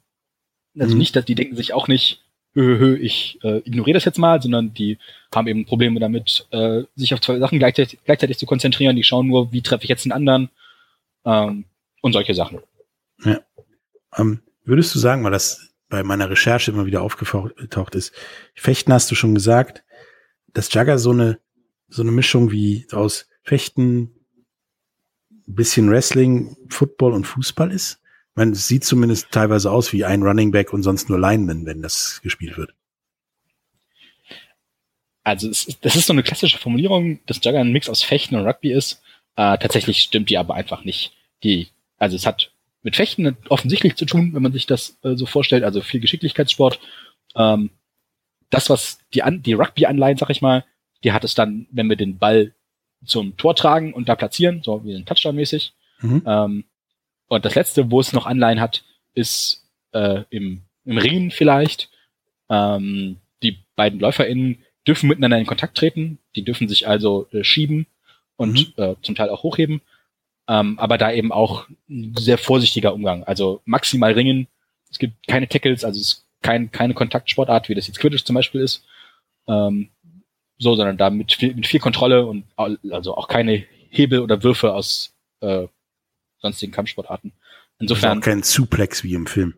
[0.78, 0.98] Also Mhm.
[0.98, 2.22] nicht, dass die denken sich auch nicht,
[2.62, 4.98] hö, ich äh, ignoriere das jetzt mal, sondern die
[5.34, 8.96] haben eben Probleme damit, äh, sich auf zwei Sachen gleichzeitig, gleichzeitig zu konzentrieren.
[8.96, 10.50] Die schauen nur, wie treffe ich jetzt den anderen
[11.24, 11.64] ähm,
[12.00, 12.60] und solche Sachen.
[14.16, 18.12] Ähm, würdest du sagen, weil das bei meiner Recherche immer wieder aufgetaucht ist,
[18.54, 19.84] Fechten hast du schon gesagt,
[20.52, 21.38] dass Jagger so eine,
[21.88, 24.14] so eine Mischung wie aus Fechten,
[25.46, 28.00] bisschen Wrestling, Football und Fußball ist?
[28.38, 31.82] Meine, es sieht zumindest teilweise aus wie ein Running Back und sonst nur Lineman, wenn
[31.82, 32.72] das gespielt wird.
[35.24, 38.36] Also es ist, das ist so eine klassische Formulierung, dass Jugger ein Mix aus Fechten
[38.36, 39.02] und Rugby ist.
[39.34, 41.14] Äh, tatsächlich stimmt die aber einfach nicht.
[41.42, 41.66] Die,
[41.98, 42.52] also es hat
[42.84, 46.78] mit Fechten offensichtlich zu tun, wenn man sich das äh, so vorstellt, also viel Geschicklichkeitssport.
[47.34, 47.70] Ähm,
[48.50, 50.64] das, was die, An die Rugby-Anleihen, sag ich mal,
[51.02, 52.54] die hat es dann, wenn wir den Ball
[53.04, 55.72] zum Tor tragen und da platzieren, so wie ein Touchdown-mäßig.
[56.02, 56.22] Mhm.
[56.24, 56.64] Ähm,
[57.28, 61.90] und das letzte, wo es noch Anleihen hat, ist äh, im, im Ringen vielleicht.
[62.48, 67.86] Ähm, die beiden LäuferInnen dürfen miteinander in Kontakt treten, die dürfen sich also äh, schieben
[68.36, 68.82] und mhm.
[68.82, 69.82] äh, zum Teil auch hochheben.
[70.48, 73.22] Ähm, aber da eben auch ein sehr vorsichtiger Umgang.
[73.24, 74.48] Also maximal ringen.
[74.90, 78.34] Es gibt keine Tackles, also es ist kein, keine Kontaktsportart, wie das jetzt Quidditch zum
[78.34, 78.84] Beispiel ist.
[79.46, 79.90] Ähm,
[80.56, 84.72] so, sondern da mit viel, mit viel Kontrolle und also auch keine Hebel oder Würfe
[84.72, 85.66] aus äh,
[86.40, 87.32] sonstigen Kampfsportarten.
[87.78, 88.10] Insofern.
[88.10, 89.54] Also auch kein Suplex wie im Film.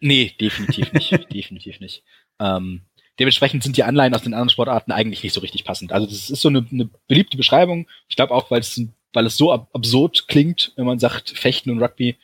[0.00, 1.12] Nee, definitiv nicht.
[1.32, 2.04] definitiv nicht.
[2.38, 2.82] Ähm,
[3.18, 5.92] dementsprechend sind die Anleihen aus den anderen Sportarten eigentlich nicht so richtig passend.
[5.92, 7.88] Also das ist so eine, eine beliebte Beschreibung.
[8.08, 8.80] Ich glaube auch, weil es,
[9.12, 12.16] weil es so ab absurd klingt, wenn man sagt Fechten und Rugby,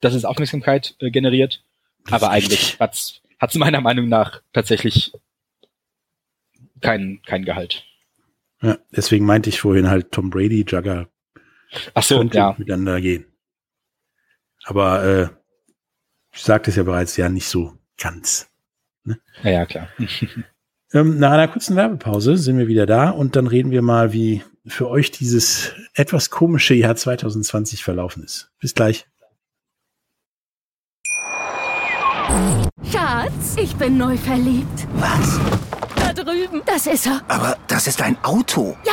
[0.00, 1.62] dass es Aufmerksamkeit äh, generiert.
[2.10, 5.12] Aber eigentlich hat's hat's meiner Meinung nach tatsächlich
[6.80, 7.84] kein kein Gehalt.
[8.62, 11.08] Ja, deswegen meinte ich vorhin halt Tom Brady, Jugger
[11.94, 12.54] Ach so, ja.
[12.58, 13.26] miteinander gehen.
[14.64, 15.28] Aber äh,
[16.32, 18.48] ich sagte es ja bereits, ja nicht so ganz.
[19.04, 19.18] Ne?
[19.42, 19.88] Ja, ja, klar.
[20.92, 24.42] ähm, nach einer kurzen Werbepause sind wir wieder da und dann reden wir mal, wie
[24.66, 28.50] für euch dieses etwas komische Jahr 2020 verlaufen ist.
[28.60, 29.06] Bis gleich.
[32.92, 34.86] Schatz, ich bin neu verliebt.
[34.94, 35.40] Was?
[35.96, 36.62] Da drüben.
[36.66, 37.22] Das ist er.
[37.28, 38.76] Aber das ist ein Auto.
[38.84, 38.92] Ja,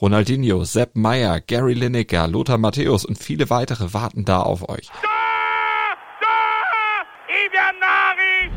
[0.00, 4.90] Ronaldinho, Sepp Meyer, Gary Lineker, Lothar Matthäus und viele weitere warten da auf euch.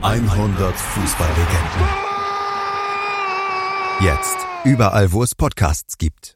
[0.01, 2.07] 100 Fußballlegenden.
[4.01, 6.35] Jetzt überall, wo es Podcasts gibt.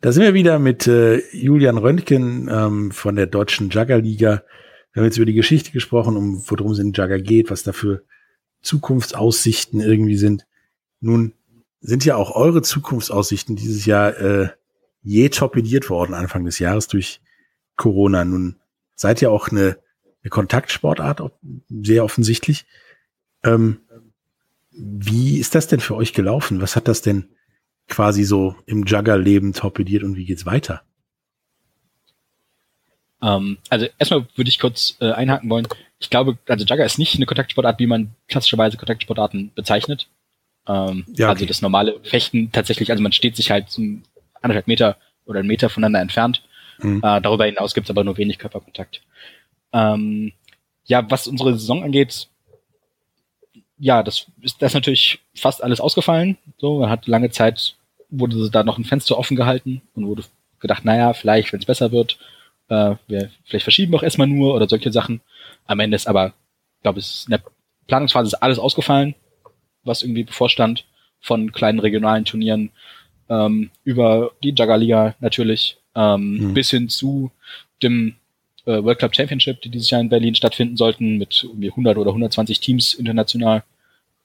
[0.00, 4.42] Da sind wir wieder mit äh, Julian Röntgen ähm, von der deutschen Juggerliga.
[4.92, 7.72] Wir haben jetzt über die Geschichte gesprochen, um worum es in Jugger geht, was da
[7.72, 8.04] für
[8.62, 10.46] Zukunftsaussichten irgendwie sind.
[11.00, 11.34] Nun
[11.86, 14.48] sind ja auch eure Zukunftsaussichten dieses Jahr äh,
[15.02, 17.20] je torpediert worden Anfang des Jahres durch
[17.76, 18.24] Corona.
[18.24, 18.56] Nun
[18.96, 19.78] seid ihr auch eine,
[20.22, 21.22] eine Kontaktsportart,
[21.68, 22.66] sehr offensichtlich.
[23.44, 23.80] Ähm,
[24.72, 26.60] wie ist das denn für euch gelaufen?
[26.60, 27.28] Was hat das denn
[27.88, 30.82] quasi so im Jugger-Leben torpediert und wie geht's weiter?
[33.22, 35.68] Ähm, also erstmal würde ich kurz äh, einhaken wollen.
[36.00, 40.08] Ich glaube, also Jugger ist nicht eine Kontaktsportart, wie man klassischerweise Kontaktsportarten bezeichnet.
[40.68, 41.34] Ähm, ja, okay.
[41.34, 43.82] Also das normale Fechten tatsächlich, also man steht sich halt so
[44.42, 46.42] anderthalb Meter oder einen Meter voneinander entfernt.
[46.78, 46.98] Mhm.
[47.02, 49.02] Äh, darüber hinaus gibt's aber nur wenig Körperkontakt.
[49.72, 50.32] Ähm,
[50.84, 52.28] ja, was unsere Saison angeht,
[53.78, 56.38] ja, das ist das ist natürlich fast alles ausgefallen.
[56.58, 57.76] So, man hat lange Zeit
[58.08, 60.24] wurde da noch ein Fenster offen gehalten und wurde
[60.60, 62.18] gedacht, naja, vielleicht, wenn es besser wird,
[62.68, 65.20] äh, wir vielleicht verschieben wir auch erstmal nur oder solche Sachen.
[65.66, 66.32] Am Ende ist aber,
[66.82, 67.42] glaube ich, in der
[67.86, 69.14] Planungsphase ist alles ausgefallen,
[69.86, 70.84] was irgendwie bevorstand,
[71.20, 72.70] von kleinen regionalen Turnieren
[73.28, 76.54] ähm, über die Juggerliga natürlich, ähm, mhm.
[76.54, 77.30] bis hin zu
[77.82, 78.16] dem
[78.66, 82.10] äh, World Club Championship, die dieses Jahr in Berlin stattfinden sollten, mit irgendwie 100 oder
[82.10, 83.64] 120 Teams international.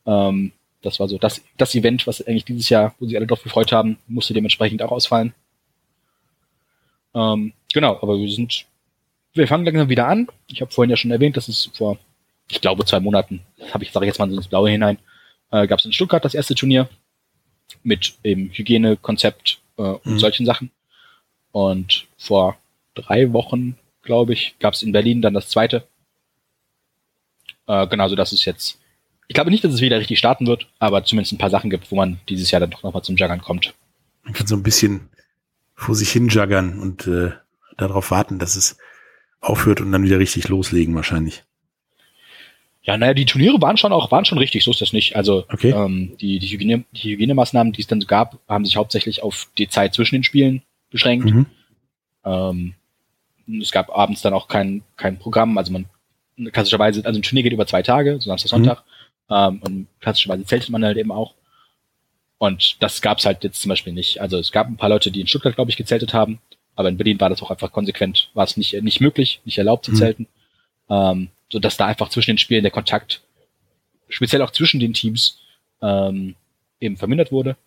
[0.05, 0.51] Ähm,
[0.81, 3.71] das war so das, das Event, was eigentlich dieses Jahr, wo sich alle drauf gefreut
[3.71, 5.33] haben, musste dementsprechend auch ausfallen.
[7.13, 8.65] Ähm, genau, aber wir sind,
[9.33, 10.27] wir fangen langsam wieder an.
[10.47, 11.97] Ich habe vorhin ja schon erwähnt, dass es vor,
[12.49, 13.41] ich glaube, zwei Monaten,
[13.71, 14.97] habe ich, sage ich jetzt mal so ins Blaue hinein,
[15.51, 16.89] äh, gab es in Stuttgart das erste Turnier
[17.83, 20.19] mit eben Hygienekonzept äh, und mhm.
[20.19, 20.71] solchen Sachen.
[21.51, 22.57] Und vor
[22.95, 25.87] drei Wochen glaube ich, gab es in Berlin dann das zweite.
[27.67, 28.79] Äh, genau, so dass es jetzt.
[29.27, 31.91] Ich glaube nicht, dass es wieder richtig starten wird, aber zumindest ein paar Sachen gibt,
[31.91, 33.73] wo man dieses Jahr dann doch nochmal zum Juggern kommt.
[34.23, 35.09] Man kann so ein bisschen
[35.73, 37.31] vor sich hin juggern und äh,
[37.77, 38.77] darauf warten, dass es
[39.39, 41.43] aufhört und dann wieder richtig loslegen wahrscheinlich.
[42.83, 45.15] Ja, naja, die Turniere waren schon auch, waren schon richtig, so ist das nicht.
[45.15, 45.69] Also okay.
[45.71, 49.49] ähm, die, die, Hygiene, die Hygienemaßnahmen, die es dann so gab, haben sich hauptsächlich auf
[49.57, 51.25] die Zeit zwischen den Spielen beschränkt.
[51.25, 51.45] Mhm.
[52.25, 52.73] Ähm,
[53.61, 55.85] es gab abends dann auch kein, kein Programm, also man
[56.51, 58.83] klassischerweise, also ein Turnier geht über zwei Tage, so Samstag, Sonntag,
[59.29, 59.35] mhm.
[59.35, 61.35] ähm, und klassischerweise zeltet man halt eben auch.
[62.39, 64.19] Und das gab's halt jetzt zum Beispiel nicht.
[64.19, 66.39] Also es gab ein paar Leute, die in Stuttgart, glaube ich, gezeltet haben,
[66.75, 69.85] aber in Berlin war das auch einfach konsequent, war es nicht, nicht möglich, nicht erlaubt
[69.85, 69.95] zu mhm.
[69.95, 70.27] zelten,
[70.89, 70.95] mhm.
[70.95, 73.21] ähm, so dass da einfach zwischen den Spielen der Kontakt,
[74.09, 75.39] speziell auch zwischen den Teams,
[75.81, 76.35] ähm,
[76.79, 77.57] eben vermindert wurde.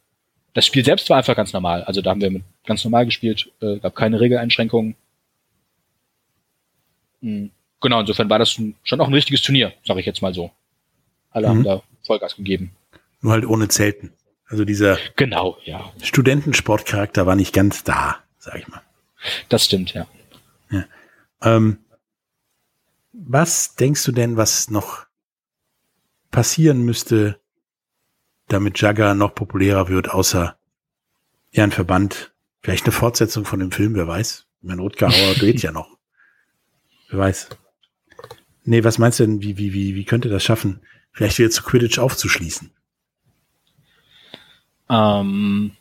[0.54, 1.84] Das Spiel selbst war einfach ganz normal.
[1.84, 4.96] Also da haben wir mit ganz normal gespielt, äh, gab keine Regeleinschränkungen.
[7.20, 7.50] Hm.
[7.80, 10.50] Genau, insofern war das schon auch ein richtiges Turnier, sage ich jetzt mal so.
[11.30, 11.50] Alle mhm.
[11.50, 12.74] haben da Vollgas gegeben.
[13.20, 14.12] Nur halt ohne Zelten.
[14.46, 15.92] Also dieser genau, ja.
[16.02, 18.80] Studentensportcharakter war nicht ganz da, sag ich mal.
[19.48, 20.06] Das stimmt, ja.
[20.70, 20.84] ja.
[21.42, 21.78] Ähm,
[23.14, 25.06] was denkst du denn, was noch
[26.30, 27.40] passieren müsste,
[28.48, 30.58] damit Jagger noch populärer wird, außer
[31.52, 34.46] ja, ein Verband, vielleicht eine Fortsetzung von dem Film, wer weiß.
[34.62, 35.96] Mein Rutger Hauer dreht ja noch.
[37.08, 37.50] Wer weiß.
[38.64, 40.80] Nee, was meinst du denn, wie, wie, wie, wie könnte das schaffen,
[41.12, 42.72] vielleicht wieder zu Quidditch aufzuschließen?
[44.90, 45.76] Ähm,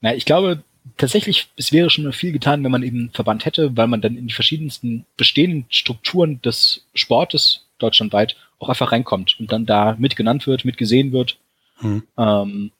[0.00, 0.62] na, ich glaube
[0.96, 4.16] tatsächlich, es wäre schon viel getan, wenn man eben einen Verband hätte, weil man dann
[4.16, 10.46] in die verschiedensten bestehenden Strukturen des Sportes deutschlandweit auch einfach reinkommt und dann da mitgenannt
[10.46, 11.38] wird, mitgesehen wird.
[11.78, 12.02] Hm.
[12.16, 12.70] Ähm,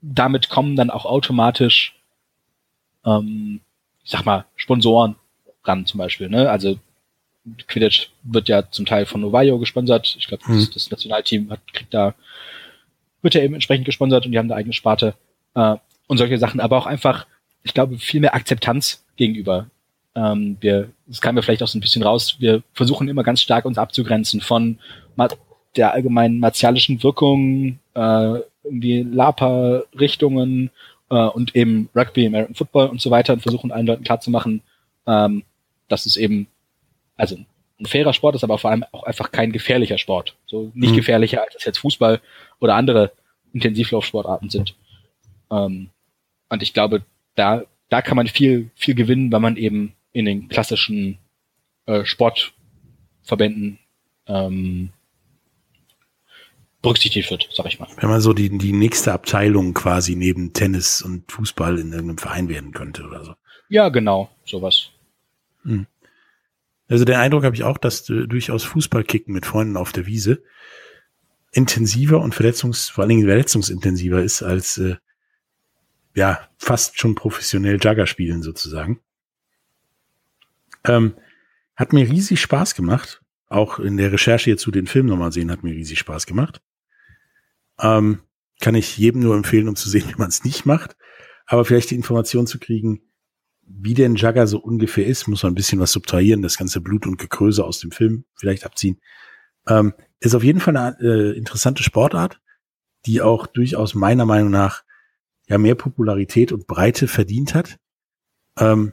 [0.00, 1.94] damit kommen dann auch automatisch,
[3.04, 3.60] ähm,
[4.02, 5.16] ich sag mal, Sponsoren
[5.64, 6.28] ran zum Beispiel.
[6.28, 6.50] Ne?
[6.50, 6.78] Also
[7.68, 10.16] Quidditch wird ja zum Teil von Novayo gesponsert.
[10.18, 10.56] Ich glaube, hm.
[10.56, 12.14] das, das, Nationalteam hat, kriegt da,
[13.22, 15.14] wird ja eben entsprechend gesponsert und die haben da eigene Sparte
[15.54, 15.76] äh,
[16.10, 16.58] und solche Sachen.
[16.58, 17.26] Aber auch einfach,
[17.62, 19.66] ich glaube, viel mehr Akzeptanz gegenüber.
[20.16, 22.36] Ähm, wir, das kam ja vielleicht auch so ein bisschen raus.
[22.40, 24.78] Wir versuchen immer ganz stark uns abzugrenzen von
[25.76, 30.70] der allgemeinen martialischen Wirkung, äh, irgendwie Lapa-Richtungen
[31.10, 34.62] äh, und eben Rugby, American Football und so weiter und versuchen allen Leuten klarzumachen,
[35.06, 35.44] ähm,
[35.86, 36.48] dass es eben
[37.16, 37.36] also
[37.78, 40.34] ein fairer Sport ist, aber vor allem auch einfach kein gefährlicher Sport.
[40.46, 40.96] So nicht mhm.
[40.96, 42.20] gefährlicher, als jetzt Fußball
[42.58, 43.12] oder andere
[43.52, 44.74] Intensivlaufsportarten sind.
[45.52, 45.90] Ähm,
[46.50, 47.02] und ich glaube,
[47.34, 51.18] da, da kann man viel, viel gewinnen, weil man eben in den klassischen
[51.86, 53.78] äh, Sportverbänden
[54.26, 54.90] ähm,
[56.82, 57.88] berücksichtigt wird, sag ich mal.
[57.96, 62.48] Wenn man so die, die nächste Abteilung quasi neben Tennis und Fußball in irgendeinem Verein
[62.48, 63.34] werden könnte oder so.
[63.68, 64.90] Ja, genau, sowas.
[65.62, 65.86] Hm.
[66.88, 70.42] Also den Eindruck habe ich auch, dass äh, durchaus Fußballkicken mit Freunden auf der Wiese
[71.52, 74.96] intensiver und verletzungs, vor allen Dingen verletzungsintensiver ist als äh,
[76.14, 79.00] ja fast schon professionell Jugger spielen sozusagen.
[80.84, 81.14] Ähm,
[81.76, 83.22] hat mir riesig Spaß gemacht.
[83.48, 86.60] Auch in der Recherche hier zu den Film nochmal sehen, hat mir riesig Spaß gemacht.
[87.80, 88.20] Ähm,
[88.60, 90.96] kann ich jedem nur empfehlen, um zu sehen, wie man es nicht macht.
[91.46, 93.02] Aber vielleicht die Information zu kriegen,
[93.62, 97.06] wie denn Jagger so ungefähr ist, muss man ein bisschen was subtrahieren, das ganze Blut
[97.06, 99.00] und Gekröse aus dem Film vielleicht abziehen.
[99.68, 102.40] Ähm, ist auf jeden Fall eine äh, interessante Sportart,
[103.06, 104.82] die auch durchaus meiner Meinung nach
[105.50, 107.78] ja mehr Popularität und Breite verdient hat.
[108.56, 108.92] Ähm,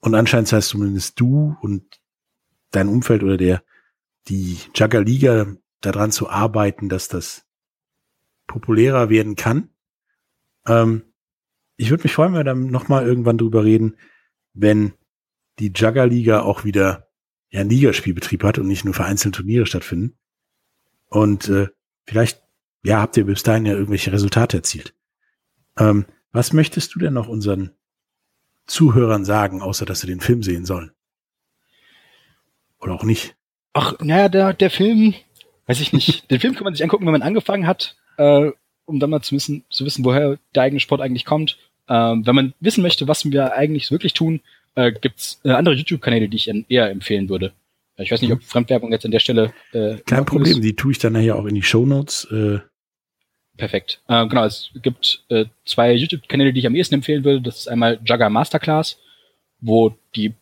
[0.00, 2.00] und anscheinend heißt zumindest du und
[2.70, 3.62] dein Umfeld oder der
[4.28, 5.46] die Jugger Liga
[5.80, 7.44] daran zu arbeiten, dass das
[8.46, 9.70] populärer werden kann.
[10.66, 11.02] Ähm,
[11.76, 13.96] ich würde mich freuen, wenn wir dann nochmal irgendwann drüber reden,
[14.54, 14.92] wenn
[15.58, 17.08] die Jugger Liga auch wieder
[17.50, 20.16] ja, einen Ligaspielbetrieb hat und nicht nur vereinzelte Turniere stattfinden.
[21.08, 21.68] Und äh,
[22.04, 22.42] vielleicht,
[22.84, 24.95] ja, habt ihr bis dahin ja irgendwelche Resultate erzielt.
[25.78, 27.70] Ähm, was möchtest du denn noch unseren
[28.66, 30.92] Zuhörern sagen, außer dass sie den Film sehen sollen?
[32.80, 33.34] Oder auch nicht?
[33.72, 35.14] Ach, naja, der, der Film,
[35.66, 36.30] weiß ich nicht.
[36.30, 38.50] den Film kann man sich angucken, wenn man angefangen hat, äh,
[38.84, 41.58] um dann mal zu wissen, zu wissen, woher der eigene Sport eigentlich kommt.
[41.88, 44.40] Ähm, wenn man wissen möchte, was wir eigentlich wirklich tun,
[44.74, 47.52] äh, gibt's äh, andere YouTube-Kanäle, die ich eher empfehlen würde.
[47.98, 49.54] Ich weiß nicht, ob Fremdwerbung jetzt an der Stelle.
[49.72, 50.64] Äh, Kein Problem, ist.
[50.64, 52.26] die tue ich dann nachher auch in die Show Notes.
[52.30, 52.58] Äh.
[53.56, 54.00] Perfekt.
[54.08, 57.40] Äh, genau, es gibt äh, zwei YouTube-Kanäle, die ich am ehesten empfehlen würde.
[57.40, 58.98] Das ist einmal Jugger Masterclass,
[59.60, 60.34] wo die,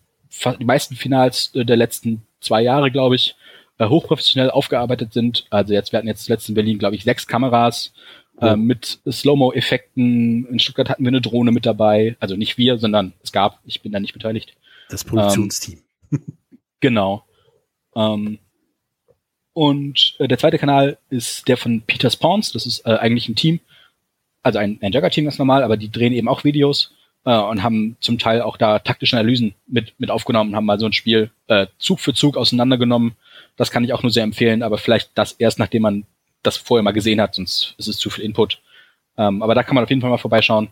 [0.59, 3.37] die meisten Finals äh, der letzten zwei Jahre, glaube ich,
[3.79, 5.47] äh, hochprofessionell aufgearbeitet sind.
[5.51, 7.93] Also jetzt, wir hatten jetzt zuletzt in Berlin, glaube ich, sechs Kameras
[8.41, 10.47] äh, mit Slow-Mo-Effekten.
[10.47, 12.17] In Stuttgart hatten wir eine Drohne mit dabei.
[12.21, 13.61] Also nicht wir, sondern es gab.
[13.65, 14.55] Ich bin da nicht beteiligt.
[14.89, 15.83] Das Produktionsteam.
[16.13, 16.21] Ähm,
[16.81, 17.25] genau.
[17.95, 18.39] Ähm,
[19.55, 22.53] und äh, der zweite Kanal ist der von Peter Spawns.
[22.53, 23.61] Das ist äh, eigentlich ein Team,
[24.43, 26.93] also ein, ein Jugger-Team ganz normal, aber die drehen eben auch Videos
[27.25, 30.81] äh, und haben zum Teil auch da taktische Analysen mit, mit aufgenommen und haben mal
[30.81, 33.13] so ein Spiel äh, Zug für Zug auseinandergenommen.
[33.57, 36.05] Das kann ich auch nur sehr empfehlen, aber vielleicht das erst, nachdem man
[36.43, 38.61] das vorher mal gesehen hat, sonst ist es zu viel Input.
[39.17, 40.69] Ähm, aber da kann man auf jeden Fall mal vorbeischauen,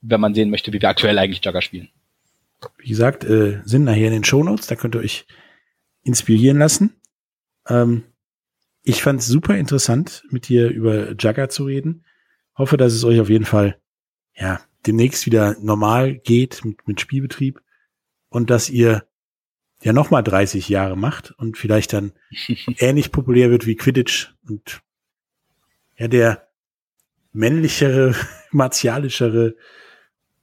[0.00, 1.88] wenn man sehen möchte, wie wir aktuell eigentlich Jugger spielen.
[2.78, 5.26] Wie gesagt, äh, sind nachher in den Shownotes, da könnt ihr euch
[6.04, 6.95] inspirieren lassen.
[7.68, 8.04] Ähm,
[8.82, 12.04] ich fand es super interessant, mit dir über Jugger zu reden.
[12.56, 13.80] Hoffe, dass es euch auf jeden Fall
[14.34, 17.60] ja demnächst wieder normal geht mit, mit Spielbetrieb
[18.28, 19.06] und dass ihr
[19.82, 22.12] ja nochmal 30 Jahre macht und vielleicht dann
[22.78, 24.82] ähnlich populär wird wie Quidditch und
[25.96, 26.48] ja, der
[27.32, 28.14] männlichere,
[28.50, 29.56] martialischere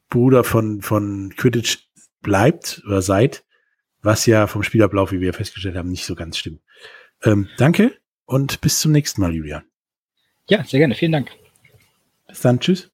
[0.10, 1.88] Bruder von, von Quidditch
[2.22, 3.46] bleibt oder seid,
[4.02, 6.62] was ja vom Spielablauf, wie wir festgestellt haben, nicht so ganz stimmt.
[7.24, 9.64] Ähm, danke und bis zum nächsten Mal, Julian.
[10.48, 10.96] Ja, sehr gerne.
[10.96, 11.32] Vielen Dank.
[12.28, 12.60] Bis dann.
[12.60, 12.90] Tschüss.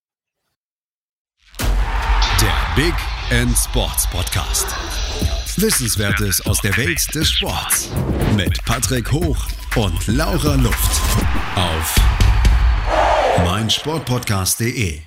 [2.79, 2.93] Big
[3.29, 4.67] End Sports Podcast.
[5.57, 7.89] Wissenswertes aus der Welt des Sports
[8.37, 9.37] mit Patrick Hoch
[9.75, 11.01] und Laura Luft
[11.57, 11.95] auf
[13.43, 14.99] meinsportpodcast.de.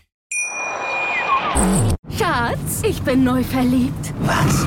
[2.18, 4.12] Schatz, ich bin neu verliebt.
[4.20, 4.66] Was?